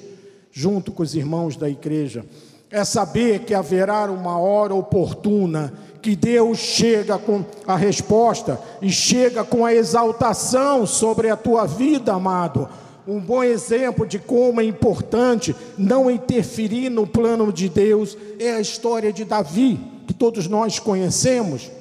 [0.52, 2.26] junto com os irmãos da igreja,
[2.70, 9.44] é saber que haverá uma hora oportuna que Deus chega com a resposta e chega
[9.44, 12.68] com a exaltação sobre a tua vida, amado.
[13.08, 18.60] Um bom exemplo de como é importante não interferir no plano de Deus é a
[18.60, 21.72] história de Davi, que todos nós conhecemos.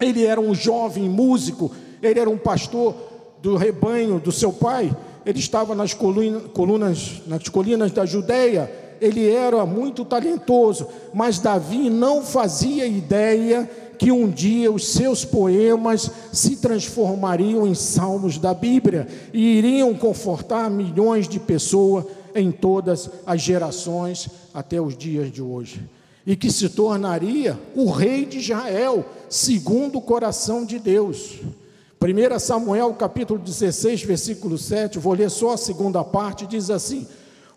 [0.00, 2.94] Ele era um jovem músico, ele era um pastor
[3.40, 9.66] do rebanho do seu pai, ele estava nas colunas, nas colinas da Judéia, ele era
[9.66, 17.66] muito talentoso, mas Davi não fazia ideia que um dia os seus poemas se transformariam
[17.66, 22.04] em salmos da Bíblia e iriam confortar milhões de pessoas
[22.34, 25.82] em todas as gerações até os dias de hoje.
[26.26, 31.40] E que se tornaria o rei de Israel, segundo o coração de Deus.
[32.02, 37.06] 1 Samuel capítulo 16, versículo 7, vou ler só a segunda parte, diz assim: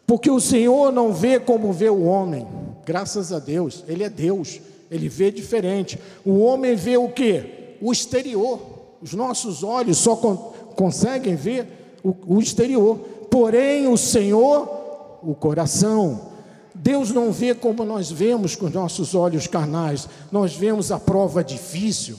[0.06, 2.48] Porque o Senhor não vê como vê o homem,
[2.86, 6.00] graças a Deus, Ele é Deus, Ele vê diferente.
[6.24, 7.78] O homem vê o que?
[7.82, 8.60] O exterior.
[9.02, 12.98] Os nossos olhos só con conseguem ver o, o exterior,
[13.32, 16.34] porém o Senhor, o coração.
[16.76, 21.44] Deus não vê como nós vemos com os nossos olhos carnais, nós vemos a prova
[21.44, 22.16] difícil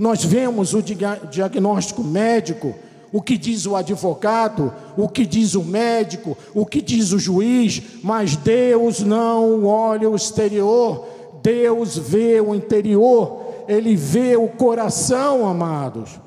[0.00, 2.74] nós vemos o diagnóstico médico,
[3.12, 7.82] o que diz o advogado, o que diz o médico, o que diz o juiz,
[8.02, 11.06] mas Deus não olha o exterior,
[11.42, 16.18] Deus vê o interior, Ele vê o coração, amados.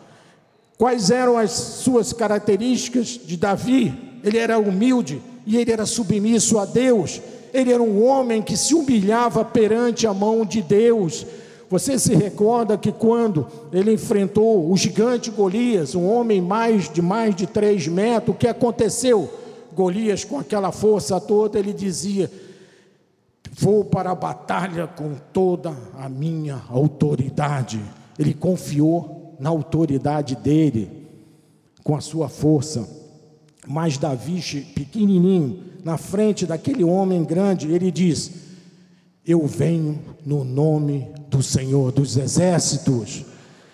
[0.78, 3.92] Quais eram as suas características de Davi?
[4.24, 7.20] Ele era humilde e ele era submisso a Deus.
[7.52, 11.26] Ele era um homem que se humilhava perante a mão de Deus.
[11.74, 17.36] Você se recorda que quando ele enfrentou o gigante Golias, um homem mais de mais
[17.36, 19.28] de três metros, o que aconteceu?
[19.74, 22.32] Golias, com aquela força toda, ele dizia:
[23.54, 27.82] Vou para a batalha com toda a minha autoridade.
[28.20, 31.08] Ele confiou na autoridade dele,
[31.84, 32.88] com a sua força.
[33.68, 34.40] Mas Davi,
[34.76, 38.43] pequenininho, na frente daquele homem grande, ele diz:
[39.26, 43.24] Eu venho no nome do Senhor dos Exércitos.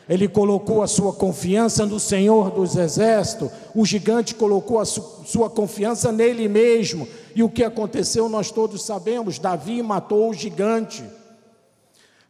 [0.07, 3.49] Ele colocou a sua confiança no Senhor dos Exércitos.
[3.73, 7.07] O gigante colocou a su sua confiança nele mesmo.
[7.35, 11.03] E o que aconteceu nós todos sabemos: Davi matou o gigante.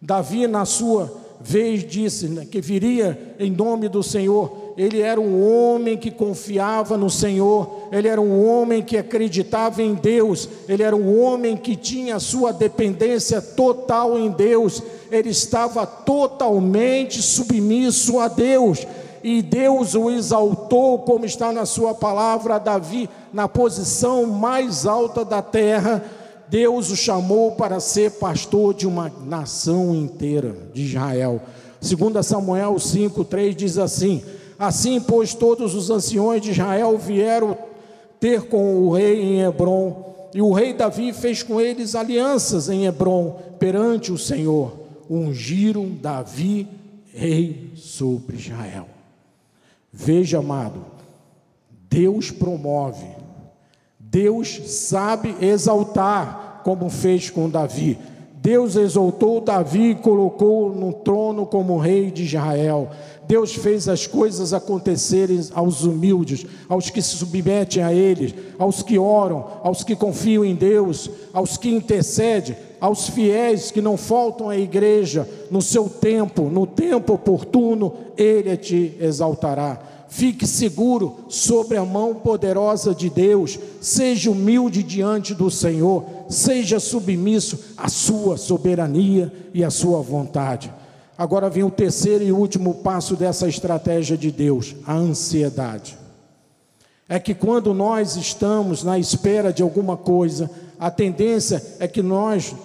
[0.01, 5.45] Davi, na sua vez, disse né, que viria em nome do Senhor ele era um
[5.45, 10.95] homem que confiava no Senhor, ele era um homem que acreditava em Deus, ele era
[10.95, 18.87] um homem que tinha sua dependência total em Deus, ele estava totalmente submisso a Deus,
[19.21, 25.41] e Deus o exaltou, como está na sua palavra, Davi, na posição mais alta da
[25.41, 26.01] terra.
[26.47, 31.41] Deus o chamou para ser pastor de uma nação inteira de Israel.
[31.81, 34.23] 2 Samuel 5,3 diz assim:
[34.59, 37.57] Assim, pois, todos os anciões de Israel vieram
[38.19, 42.85] ter com o rei em Hebron, e o rei Davi fez com eles alianças em
[42.85, 44.73] Hebron perante o Senhor.
[45.09, 46.67] Ungiram Davi
[47.13, 48.87] rei sobre Israel.
[49.91, 50.85] Veja, amado,
[51.89, 53.07] Deus promove,
[53.97, 57.97] Deus sabe exaltar, como fez com Davi.
[58.41, 62.89] Deus exaltou Davi e colocou no trono como rei de Israel.
[63.27, 68.97] Deus fez as coisas acontecerem aos humildes, aos que se submetem a Ele, aos que
[68.97, 74.57] oram, aos que confiam em Deus, aos que intercedem, aos fiéis que não faltam à
[74.57, 79.98] igreja no seu tempo, no tempo oportuno, Ele te exaltará.
[80.09, 87.59] Fique seguro sobre a mão poderosa de Deus, seja humilde diante do Senhor, seja submisso
[87.77, 90.73] à Sua soberania e à Sua vontade.
[91.15, 95.95] Agora vem o terceiro e último passo dessa estratégia de Deus: a ansiedade.
[97.07, 100.49] É que quando nós estamos na espera de alguma coisa,
[100.79, 102.55] a tendência é que nós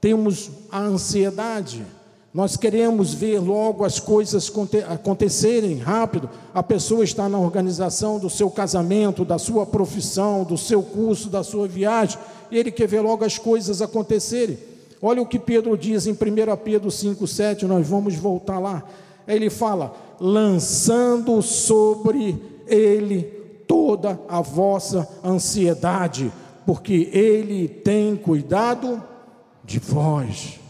[0.00, 1.84] temos a ansiedade.
[2.32, 4.50] Nós queremos ver logo as coisas
[4.88, 6.30] acontecerem rápido.
[6.54, 11.42] A pessoa está na organização do seu casamento, da sua profissão, do seu curso, da
[11.42, 12.18] sua viagem,
[12.48, 14.58] e ele quer ver logo as coisas acontecerem.
[15.02, 16.16] Olha o que Pedro diz em 1
[16.62, 18.84] Pedro 5,7, nós vamos voltar lá.
[19.26, 23.22] Ele fala: lançando sobre ele
[23.66, 26.30] toda a vossa ansiedade,
[26.64, 29.02] porque ele tem cuidado
[29.64, 30.60] de vós.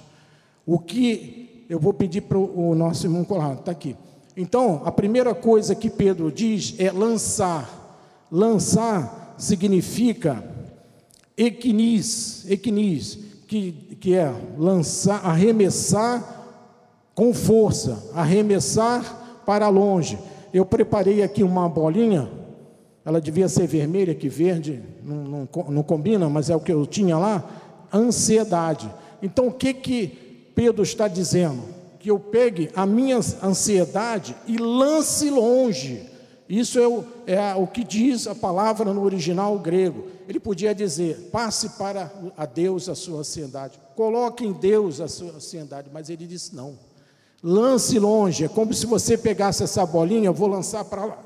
[0.65, 1.40] O que
[1.71, 3.97] eu vou pedir para o nosso irmão Colado, está aqui.
[4.37, 8.27] Então, a primeira coisa que Pedro diz é lançar.
[8.29, 10.45] Lançar significa
[11.37, 16.59] equinis, equinis que, que é lançar, arremessar
[17.15, 20.19] com força, arremessar para longe.
[20.53, 22.29] Eu preparei aqui uma bolinha,
[23.05, 26.85] ela devia ser vermelha, que verde não, não, não combina, mas é o que eu
[26.85, 27.49] tinha lá,
[27.95, 28.93] ansiedade.
[29.23, 30.19] Então o que que
[30.55, 31.63] Pedro está dizendo?
[31.99, 36.09] Que eu pegue a minha ansiedade e lance longe.
[36.51, 40.09] Isso é o, é o que diz a palavra no original grego.
[40.29, 45.31] Ele podia dizer: passe para a Deus a sua ansiedade, coloque em Deus a sua
[45.33, 46.77] ansiedade, mas ele disse: não,
[47.41, 48.45] lance longe.
[48.45, 51.19] É como se você pegasse essa bolinha, eu vou lançar para lá,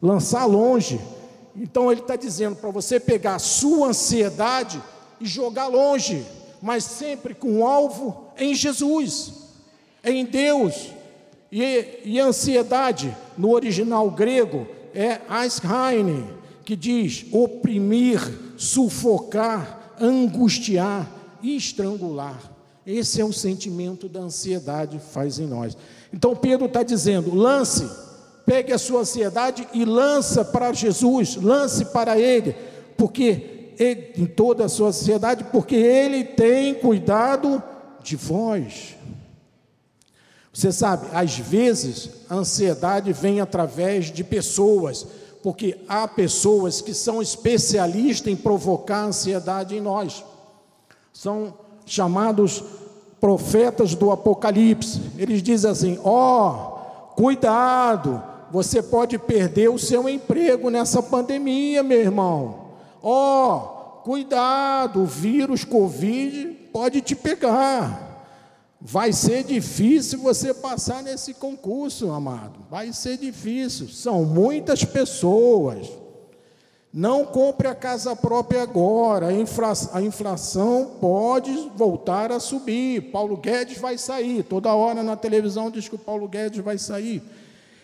[0.00, 0.98] lançar longe.
[1.54, 4.82] Então ele está dizendo para você pegar a sua ansiedade
[5.20, 6.24] e jogar longe,
[6.60, 9.32] mas sempre com alvo em Jesus,
[10.04, 10.90] em Deus.
[11.50, 16.26] E, e ansiedade, no original grego, é Eisheim,
[16.64, 18.20] que diz oprimir,
[18.56, 21.10] sufocar, angustiar,
[21.42, 22.38] estrangular.
[22.86, 25.76] Esse é o sentimento da ansiedade faz em nós.
[26.12, 27.88] Então Pedro está dizendo: lance,
[28.44, 32.54] pegue a sua ansiedade e lança para Jesus, lance para Ele,
[32.96, 37.62] porque em toda a sua ansiedade, porque Ele tem cuidado
[38.02, 38.96] de vós.
[40.52, 45.06] Você sabe, às vezes a ansiedade vem através de pessoas
[45.42, 50.24] porque há pessoas que são especialistas em provocar ansiedade em nós.
[51.12, 51.54] São
[51.86, 52.62] chamados
[53.20, 55.00] profetas do Apocalipse.
[55.16, 62.00] Eles dizem assim: ó, oh, cuidado, você pode perder o seu emprego nessa pandemia, meu
[62.00, 62.57] irmão.
[63.02, 68.08] Ó, oh, cuidado, o vírus Covid pode te pegar.
[68.80, 72.60] Vai ser difícil você passar nesse concurso, amado.
[72.70, 73.88] Vai ser difícil.
[73.88, 75.88] São muitas pessoas.
[76.92, 79.26] Não compre a casa própria agora.
[79.26, 83.10] A, a inflação pode voltar a subir.
[83.10, 84.44] Paulo Guedes vai sair.
[84.44, 87.22] Toda hora na televisão diz que o Paulo Guedes vai sair.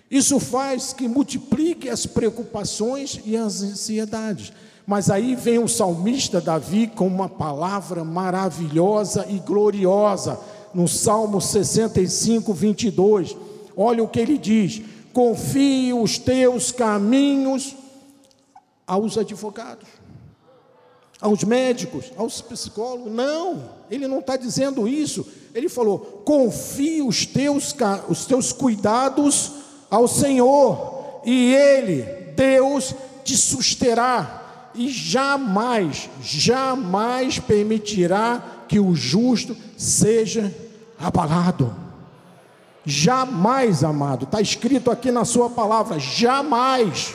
[0.09, 4.53] Isso faz que multiplique as preocupações e as ansiedades.
[4.87, 10.39] Mas aí vem o salmista Davi com uma palavra maravilhosa e gloriosa
[10.75, 13.37] no Salmo 65, 22.
[13.77, 14.83] Olha o que ele diz:
[15.13, 17.75] confie os teus caminhos
[18.87, 19.89] aos advogados,
[21.21, 23.11] aos médicos, aos psicólogos.
[23.11, 25.27] Não, ele não está dizendo isso.
[25.55, 27.75] Ele falou: confie os teus,
[28.09, 29.53] os teus cuidados
[29.91, 32.03] ao Senhor, e Ele,
[32.35, 34.43] Deus, te susterá.
[34.75, 40.53] E jamais, jamais permitirá que o justo seja
[40.99, 41.75] abalado.
[42.85, 47.15] Jamais, amado, está escrito aqui na Sua palavra: jamais.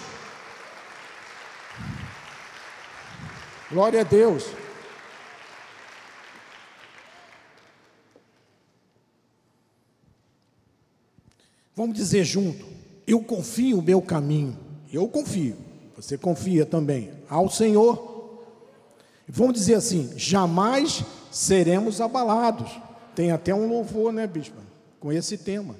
[3.69, 4.45] Glória a Deus.
[11.75, 12.65] Vamos dizer junto:
[13.05, 14.57] eu confio o meu caminho,
[14.91, 15.55] eu confio,
[15.99, 18.43] você confia também ao Senhor.
[19.27, 22.71] Vamos dizer assim: jamais seremos abalados.
[23.15, 24.69] Tem até um louvor, né, bispo?
[24.99, 25.75] com esse tema.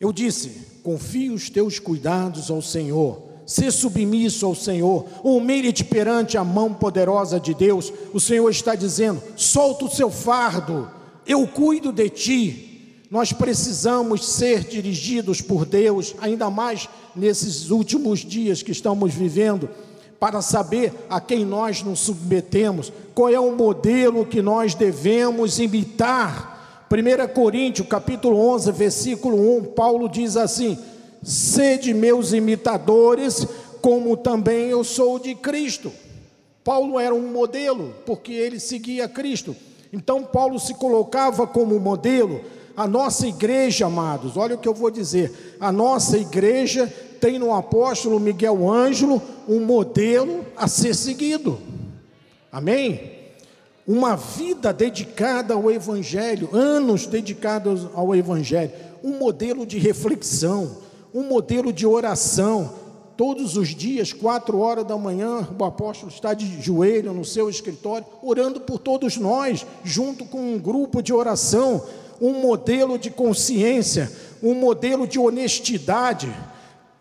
[0.00, 6.44] Eu disse: confie os teus cuidados ao Senhor, ser submisso ao Senhor, humilhe-te perante a
[6.44, 7.92] mão poderosa de Deus.
[8.12, 10.88] O Senhor está dizendo: solta o seu fardo,
[11.26, 12.64] eu cuido de ti.
[13.10, 19.68] Nós precisamos ser dirigidos por Deus, ainda mais nesses últimos dias que estamos vivendo,
[20.18, 26.86] para saber a quem nós nos submetemos, qual é o modelo que nós devemos imitar.
[26.90, 30.78] 1 Coríntios, capítulo 11, versículo 1, Paulo diz assim:
[31.22, 33.46] Sede meus imitadores,
[33.80, 35.92] como também eu sou de Cristo.
[36.64, 39.54] Paulo era um modelo, porque ele seguia Cristo.
[39.92, 42.40] Então Paulo se colocava como modelo
[42.78, 45.56] a nossa igreja, amados, olha o que eu vou dizer.
[45.58, 51.58] A nossa igreja tem no apóstolo Miguel Ângelo um modelo a ser seguido.
[52.50, 53.18] Amém?
[53.86, 58.70] Uma vida dedicada ao Evangelho, anos dedicados ao Evangelho,
[59.02, 60.76] um modelo de reflexão,
[61.14, 62.72] um modelo de oração.
[63.16, 68.06] Todos os dias, quatro horas da manhã, o apóstolo está de joelho no seu escritório,
[68.22, 71.82] orando por todos nós, junto com um grupo de oração
[72.20, 74.10] um modelo de consciência,
[74.42, 76.32] um modelo de honestidade,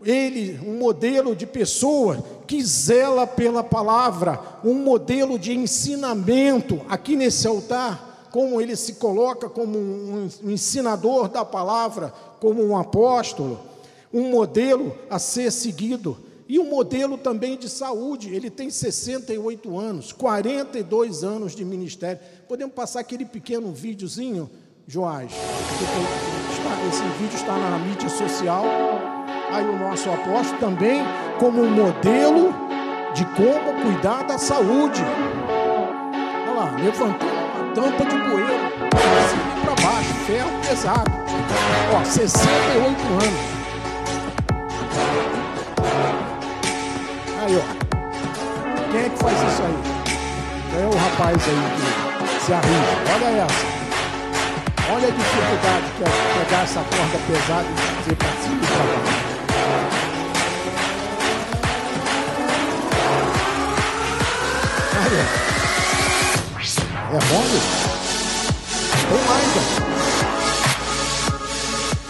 [0.03, 7.47] ele, um modelo de pessoa que zela pela palavra, um modelo de ensinamento aqui nesse
[7.47, 13.59] altar, como ele se coloca como um ensinador da palavra, como um apóstolo,
[14.13, 16.17] um modelo a ser seguido.
[16.49, 22.21] E um modelo também de saúde, ele tem 68 anos, 42 anos de ministério.
[22.47, 24.49] Podemos passar aquele pequeno videozinho
[24.87, 25.33] Joás.
[26.87, 28.63] Esse vídeo está na mídia social.
[29.51, 31.01] Aí o nosso apóstolo também
[31.39, 32.53] como um modelo
[33.13, 35.03] de como cuidar da saúde.
[36.47, 38.53] Olha lá, levantando uma tampa de bueiro,
[38.89, 41.11] para para baixo, ferro pesado.
[41.95, 43.57] Ó, 68 anos.
[47.41, 47.87] Aí, ó.
[48.91, 49.77] Quem é que faz isso aí?
[50.81, 51.61] É o rapaz aí
[52.27, 52.97] que se arrisca.
[53.15, 53.77] Olha essa.
[54.89, 58.56] Olha a dificuldade que é pegar essa corda pesada e fazer para cima
[65.07, 65.23] Olha.
[67.07, 67.59] É mole?
[69.07, 69.61] Tem mais, ó.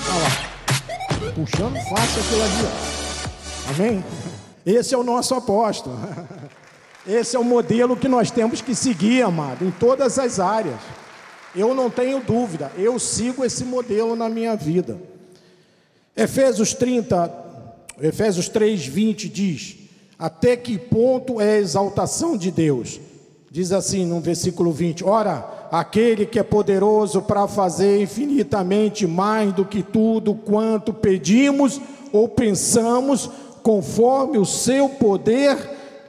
[0.10, 0.32] Olha lá.
[1.36, 2.72] Puxando fácil aquilo ali, ó.
[3.70, 4.04] Amém?
[4.66, 5.96] Esse é o nosso apóstolo.
[7.06, 10.80] Esse é o modelo que nós temos que seguir, amado, em todas as áreas.
[11.56, 15.00] Eu não tenho dúvida, eu sigo esse modelo na minha vida.
[16.16, 17.32] Efésios 30,
[18.02, 19.87] Efésios 3, 20 diz:
[20.18, 23.00] Até que ponto é a exaltação de Deus?
[23.52, 29.66] Diz assim no versículo 20: Ora, aquele que é poderoso para fazer infinitamente mais do
[29.66, 31.80] que tudo quanto pedimos
[32.12, 33.30] ou pensamos,
[33.62, 35.58] conforme o seu poder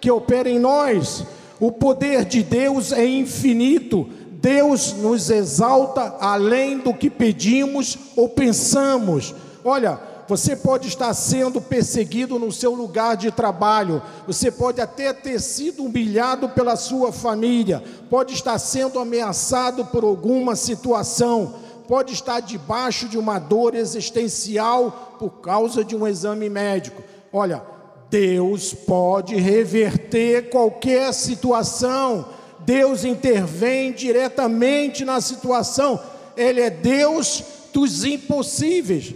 [0.01, 1.25] que opera em nós.
[1.61, 4.09] O poder de Deus é infinito
[4.41, 9.35] Deus nos exalta além do que pedimos ou pensamos.
[9.65, 15.41] Olha, você pode estar sendo perseguido no seu lugar de trabalho, você pode até ter
[15.41, 21.55] sido humilhado pela sua família, pode estar sendo ameaçado por alguma situação,
[21.89, 27.03] pode estar debaixo de uma dor existencial por causa de um exame médico.
[27.33, 27.63] Olha,
[28.11, 32.27] Deus pode reverter qualquer situação
[32.69, 35.99] Deus intervém diretamente na situação.
[36.37, 39.15] Ele é Deus dos impossíveis.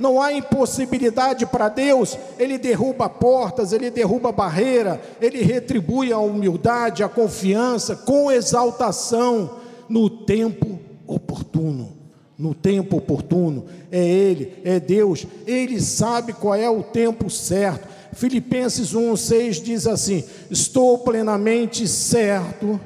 [0.00, 2.18] Não há impossibilidade para Deus.
[2.38, 9.58] Ele derruba portas, ele derruba barreira, ele retribui a humildade, a confiança com exaltação
[9.90, 12.00] no tempo oportuno.
[12.38, 17.86] No tempo oportuno, é Ele, é Deus, Ele sabe qual é o tempo certo.
[18.14, 22.80] Filipenses 1,6 diz assim: Estou plenamente certo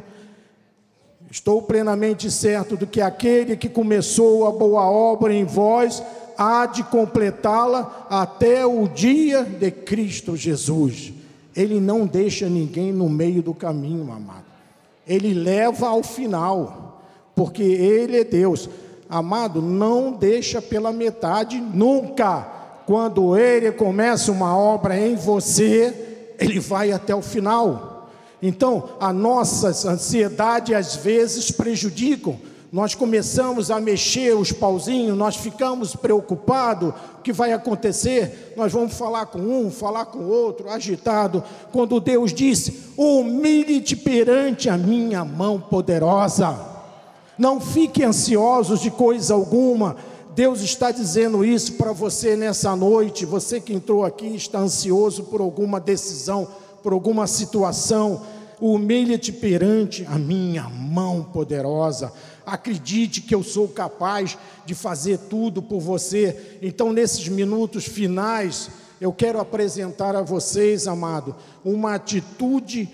[1.35, 6.01] Estou plenamente certo do que aquele que começou a boa obra em vós
[6.37, 11.13] há de completá-la até o dia de Cristo Jesus.
[11.55, 14.45] Ele não deixa ninguém no meio do caminho, amado.
[15.07, 17.03] Ele leva ao final,
[17.35, 18.69] porque Ele é Deus.
[19.09, 22.41] Amado, não deixa pela metade nunca.
[22.87, 28.11] Quando Ele começa uma obra em você, Ele vai até o final.
[28.43, 32.39] Então, a nossa ansiedade às vezes prejudicam.
[32.75, 38.53] Nós começamos a mexer os pauzinhos, nós ficamos preocupados, o que vai acontecer?
[38.57, 41.45] Nós vamos falar com um, falar com outro, agitado.
[41.71, 46.59] Quando Deus disse: "Humilhe-te perante a minha mão poderosa".
[47.39, 49.95] Não fique ansiosos de coisa alguma,
[50.35, 53.25] Deus está dizendo isso para você nessa noite.
[53.25, 56.49] Você que entrou aqui está ansioso por alguma decisão,
[56.83, 58.23] por alguma situação.
[58.61, 62.13] Humilhe-te perante a minha mão poderosa.
[62.47, 64.37] Acredite que eu sou capaz
[64.67, 66.59] de fazer tudo por você.
[66.61, 68.71] Então, nesses minutos finais,
[69.01, 71.35] eu quero apresentar a vocês, amado,
[71.65, 72.89] uma atitude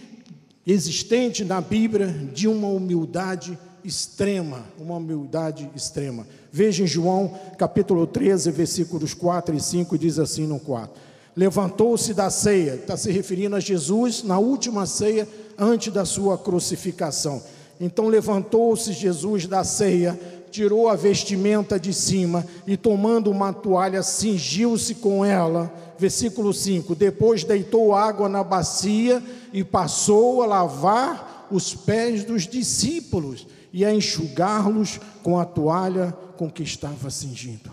[0.67, 6.27] existente na Bíblia de uma humildade extrema, uma humildade extrema.
[6.53, 10.95] Veja em João capítulo 13, versículos 4 e 5, diz assim no 4.
[11.35, 17.43] Levantou-se da ceia, está se referindo a Jesus na última ceia antes da sua crucificação.
[17.81, 20.21] Então levantou-se Jesus da ceia,
[20.51, 25.73] tirou a vestimenta de cima e tomando uma toalha, cingiu-se com ela.
[25.99, 33.47] Versículo 5: Depois deitou água na bacia e passou a lavar os pés dos discípulos
[33.73, 37.71] e a enxugá-los com a toalha com que estava cingindo.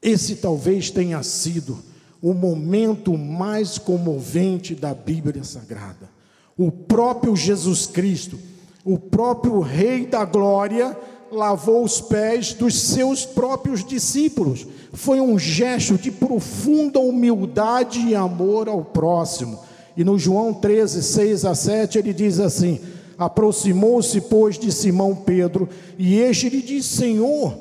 [0.00, 1.78] Esse talvez tenha sido
[2.22, 6.08] o momento mais comovente da Bíblia Sagrada.
[6.56, 8.38] O próprio Jesus Cristo,
[8.84, 10.96] o próprio Rei da Glória,
[11.30, 14.66] lavou os pés dos seus próprios discípulos.
[14.92, 19.58] Foi um gesto de profunda humildade e amor ao próximo.
[19.96, 22.80] E no João 13, 6 a 7, ele diz assim:
[23.18, 25.68] Aproximou-se, pois, de Simão Pedro,
[25.98, 27.52] e este lhe disse: Senhor,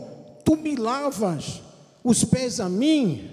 [0.45, 1.61] tu me lavas
[2.03, 3.30] os pés a mim?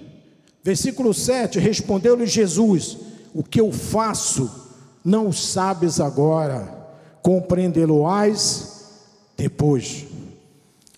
[0.62, 2.96] Versículo 7: Respondeu-lhe Jesus:
[3.34, 4.50] O que eu faço,
[5.04, 6.73] não sabes agora,
[7.24, 8.84] compreendê-lo-ás
[9.34, 10.04] depois.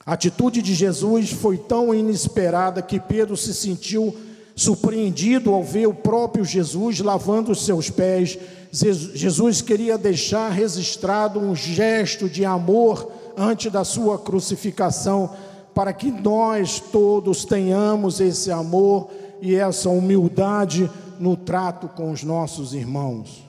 [0.05, 4.13] A atitude de Jesus foi tão inesperada que Pedro se sentiu
[4.57, 8.37] surpreendido ao ver o próprio Jesus lavando os seus pés.
[8.73, 15.31] Jesus queria deixar registrado um gesto de amor antes da sua crucificação,
[15.73, 19.11] para que nós todos tenhamos esse amor
[19.41, 23.45] e essa humildade no trato com os nossos irmãos.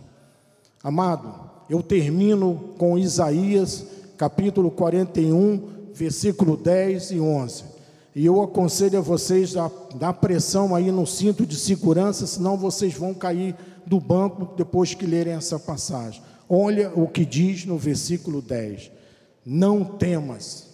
[0.83, 3.85] Amado, eu termino com Isaías,
[4.17, 5.61] capítulo 41,
[5.93, 7.63] versículo 10 e 11.
[8.15, 12.93] E eu aconselho a vocês a dar pressão aí no cinto de segurança, senão vocês
[12.93, 13.55] vão cair
[13.85, 16.21] do banco depois que lerem essa passagem.
[16.49, 18.91] Olha o que diz no versículo 10:
[19.45, 20.67] Não temas.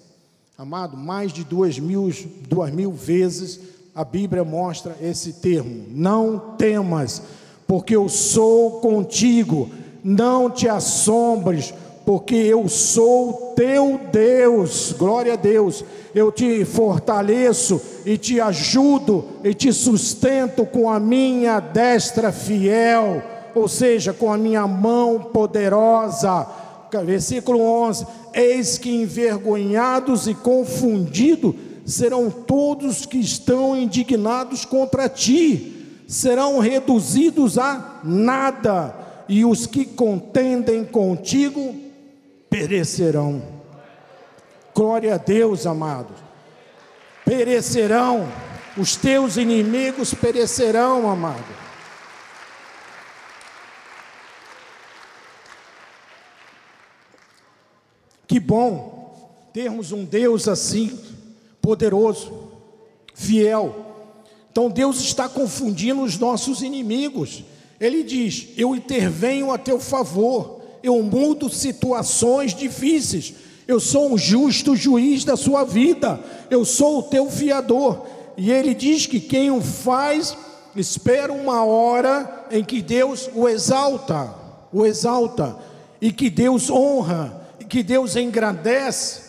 [0.57, 2.09] Amado, mais de duas mil,
[2.47, 3.59] duas mil vezes
[3.95, 7.21] a Bíblia mostra esse termo: Não temas,
[7.67, 9.69] porque eu sou contigo.
[10.03, 11.73] Não te assombres,
[12.05, 15.83] porque eu sou teu Deus, glória a Deus.
[16.13, 23.23] Eu te fortaleço e te ajudo e te sustento com a minha destra fiel,
[23.55, 26.45] ou seja, com a minha mão poderosa.
[27.05, 36.59] Versículo 11: Eis que envergonhados e confundidos serão todos que estão indignados contra ti, serão
[36.59, 38.95] reduzidos a nada,
[39.27, 41.75] e os que contendem contigo
[42.49, 43.41] perecerão.
[44.73, 46.17] Glória a Deus, amados.
[47.25, 48.27] Perecerão.
[48.75, 51.43] Os teus inimigos perecerão, amado.
[58.27, 60.99] Que bom termos um Deus assim,
[61.61, 62.51] poderoso,
[63.13, 63.93] fiel.
[64.51, 67.43] Então Deus está confundindo os nossos inimigos.
[67.85, 73.33] Ele diz: Eu intervenho a teu favor eu mudo situações difíceis.
[73.65, 76.19] Eu sou um justo juiz da sua vida.
[76.51, 78.05] Eu sou o teu fiador.
[78.35, 80.37] E ele diz que quem o faz
[80.75, 84.33] espera uma hora em que Deus o exalta,
[84.73, 85.55] o exalta,
[86.01, 89.21] e que Deus honra, e que Deus engrandece,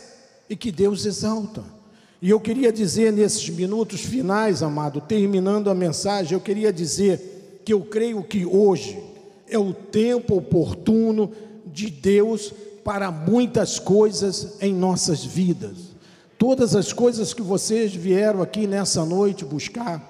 [0.48, 1.62] e que Deus exalta.
[2.20, 7.33] E eu queria dizer nesses minutos finais, amado, terminando a mensagem, eu queria dizer
[7.64, 9.02] que eu creio que hoje
[9.48, 11.32] é o tempo oportuno
[11.66, 12.52] de Deus
[12.84, 15.94] para muitas coisas em nossas vidas.
[16.38, 20.02] Todas as coisas que vocês vieram aqui nessa noite buscar,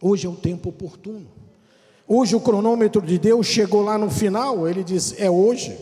[0.00, 1.26] hoje é o tempo oportuno.
[2.06, 5.76] Hoje o cronômetro de Deus chegou lá no final, ele diz: é hoje,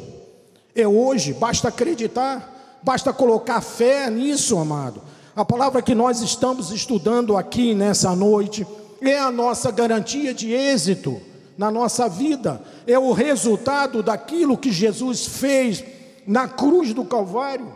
[0.75, 5.03] é hoje, basta acreditar, basta colocar fé nisso, amado.
[5.35, 8.65] A palavra que nós estamos estudando aqui nessa noite
[9.01, 11.21] é a nossa garantia de êxito
[11.57, 15.85] na nossa vida, é o resultado daquilo que Jesus fez
[16.27, 17.73] na cruz do Calvário.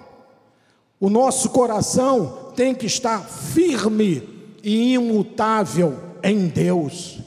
[1.01, 4.29] O nosso coração tem que estar firme
[4.63, 7.21] e imutável em Deus,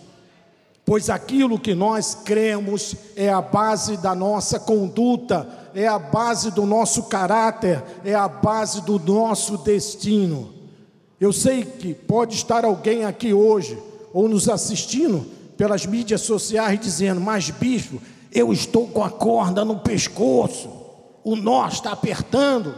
[0.86, 6.66] pois aquilo que nós cremos é a base da nossa conduta, é a base do
[6.66, 10.61] nosso caráter, é a base do nosso destino.
[11.22, 13.78] Eu sei que pode estar alguém aqui hoje,
[14.12, 15.24] ou nos assistindo
[15.56, 18.02] pelas mídias sociais, dizendo: Mas, bispo,
[18.34, 20.68] eu estou com a corda no pescoço,
[21.24, 22.74] o nó está apertando.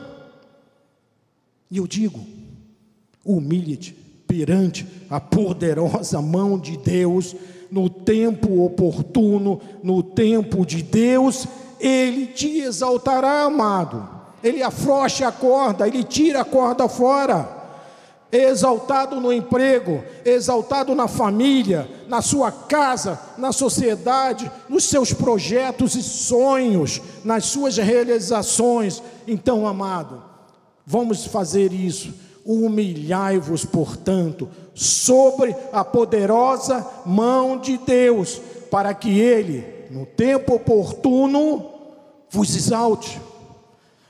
[1.71, 2.19] E eu digo:
[3.23, 3.93] humilhe-te
[4.27, 7.33] perante a poderosa mão de Deus,
[7.71, 11.47] no tempo oportuno, no tempo de Deus,
[11.79, 14.05] Ele te exaltará, amado.
[14.43, 17.62] Ele afrouxa a corda, Ele tira a corda fora
[18.33, 26.01] exaltado no emprego, exaltado na família, na sua casa, na sociedade, nos seus projetos e
[26.01, 29.03] sonhos, nas suas realizações.
[29.27, 30.23] Então, amado,
[30.83, 32.11] vamos fazer isso.
[32.43, 41.69] Humilhai-vos, portanto, sobre a poderosa mão de Deus, para que Ele, no tempo oportuno,
[42.31, 43.21] vos exalte,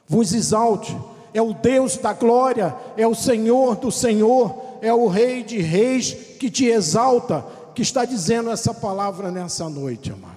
[0.07, 0.95] vos exalte
[1.33, 6.13] é o Deus da glória, é o Senhor do Senhor, é o Rei de Reis
[6.39, 10.33] que te exalta, que está dizendo essa palavra nessa noite, amado.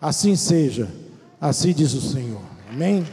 [0.00, 0.88] Assim seja,
[1.40, 2.40] assim diz o Senhor,
[2.70, 3.06] amém?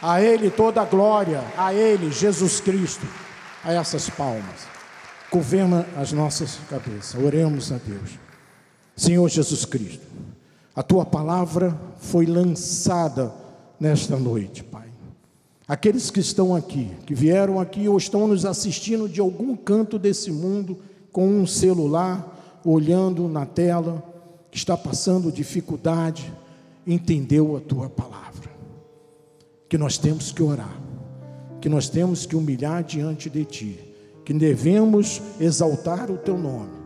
[0.00, 3.06] A Ele toda a glória, a Ele, Jesus Cristo,
[3.62, 4.66] a essas palmas.
[5.30, 8.18] Governa as nossas cabeças, oremos a Deus.
[8.96, 10.06] Senhor Jesus Cristo,
[10.74, 13.34] a tua palavra foi lançada
[13.80, 14.93] nesta noite, Pai.
[15.66, 20.30] Aqueles que estão aqui, que vieram aqui ou estão nos assistindo de algum canto desse
[20.30, 20.76] mundo
[21.10, 24.02] com um celular, olhando na tela,
[24.50, 26.30] que está passando dificuldade,
[26.86, 28.50] entendeu a tua palavra.
[29.68, 30.78] Que nós temos que orar,
[31.62, 33.80] que nós temos que humilhar diante de ti,
[34.22, 36.84] que devemos exaltar o teu nome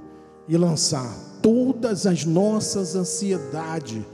[0.49, 1.13] e lançar
[1.43, 4.05] todas as nossas ansiedades,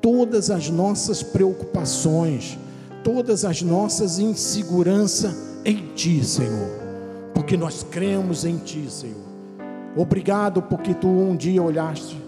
[0.00, 2.58] todas as nossas preocupações,
[3.06, 5.32] todas as nossas inseguranças
[5.64, 6.68] em Ti, Senhor,
[7.32, 9.24] porque nós cremos em Ti, Senhor.
[9.96, 12.20] Obrigado porque Tu um dia olhaste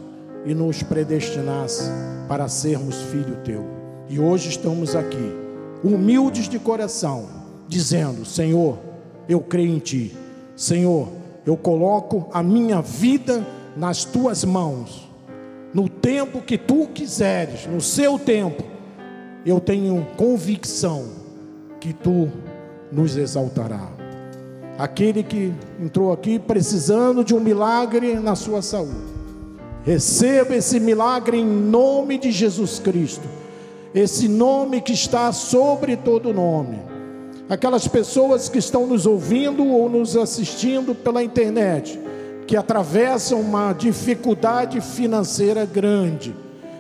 [0.47, 1.83] e nos predestinaste
[2.29, 3.67] para sermos filho Teu.
[4.09, 5.33] E hoje estamos aqui,
[5.83, 7.27] humildes de coração,
[7.67, 8.79] dizendo: Senhor,
[9.29, 10.17] eu creio em Ti.
[10.55, 11.09] Senhor,
[11.45, 13.45] eu coloco a minha vida
[13.77, 15.11] nas Tuas mãos.
[15.75, 18.78] No tempo que Tu quiseres, no seu tempo
[19.45, 21.05] eu tenho convicção
[21.81, 22.29] que tu
[22.91, 23.89] nos exaltará.
[24.79, 29.19] Aquele que entrou aqui precisando de um milagre na sua saúde,
[29.85, 33.27] receba esse milagre em nome de Jesus Cristo,
[33.95, 36.79] esse nome que está sobre todo nome.
[37.49, 41.99] Aquelas pessoas que estão nos ouvindo ou nos assistindo pela internet,
[42.47, 46.35] que atravessam uma dificuldade financeira grande,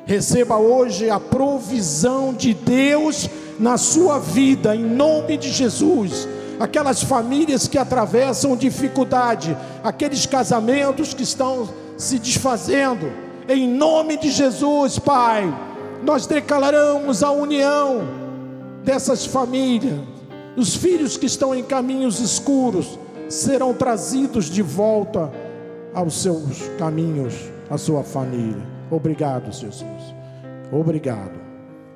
[0.09, 3.29] Receba hoje a provisão de Deus
[3.61, 6.27] na sua vida, em nome de Jesus.
[6.59, 9.55] Aquelas famílias que atravessam dificuldade,
[9.85, 13.13] aqueles casamentos que estão se desfazendo,
[13.47, 15.55] em nome de Jesus, Pai,
[16.03, 18.01] nós declaramos a união
[18.83, 20.01] dessas famílias.
[20.57, 22.99] Os filhos que estão em caminhos escuros
[23.29, 25.31] serão trazidos de volta
[25.93, 27.35] aos seus caminhos,
[27.69, 28.78] à sua família.
[28.91, 30.15] Obrigado, Jesus.
[30.73, 31.39] Obrigado.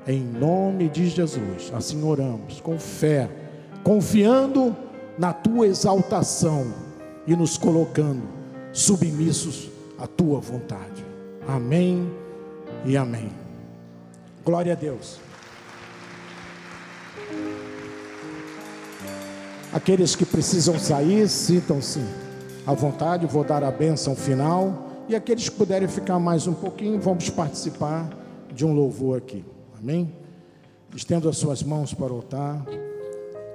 [0.07, 3.28] Em nome de Jesus, assim oramos, com fé,
[3.84, 4.76] confiando
[5.16, 6.72] na tua exaltação
[7.26, 8.22] e nos colocando
[8.72, 11.05] submissos à tua vontade.
[11.47, 12.11] Amém
[12.84, 13.30] e amém.
[14.45, 15.20] Glória a Deus.
[19.72, 22.01] Aqueles que precisam sair, sintam-se
[22.66, 24.91] à vontade, vou dar a bênção final.
[25.12, 28.08] E aqueles que puderem ficar mais um pouquinho, vamos participar
[28.50, 29.44] de um louvor aqui.
[29.78, 30.10] Amém?
[30.96, 32.64] Estendo as suas mãos para o altar.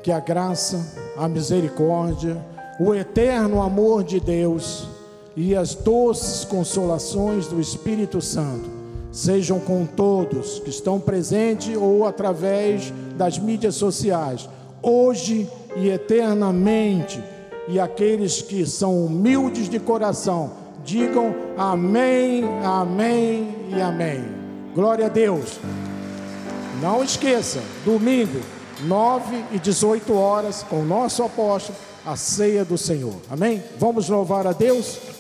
[0.03, 2.37] Que a graça, a misericórdia,
[2.79, 4.87] o eterno amor de Deus
[5.35, 8.69] e as doces consolações do Espírito Santo
[9.11, 14.47] sejam com todos que estão presentes ou através das mídias sociais,
[14.79, 17.19] hoje e eternamente,
[17.67, 24.23] e aqueles que são humildes de coração Digam amém, amém e amém.
[24.73, 25.59] Glória a Deus.
[26.81, 28.39] Não esqueça, domingo,
[28.83, 33.17] 9 e 18 horas, com o nosso apóstolo, a ceia do Senhor.
[33.29, 33.61] Amém?
[33.77, 35.16] Vamos louvar a Deus?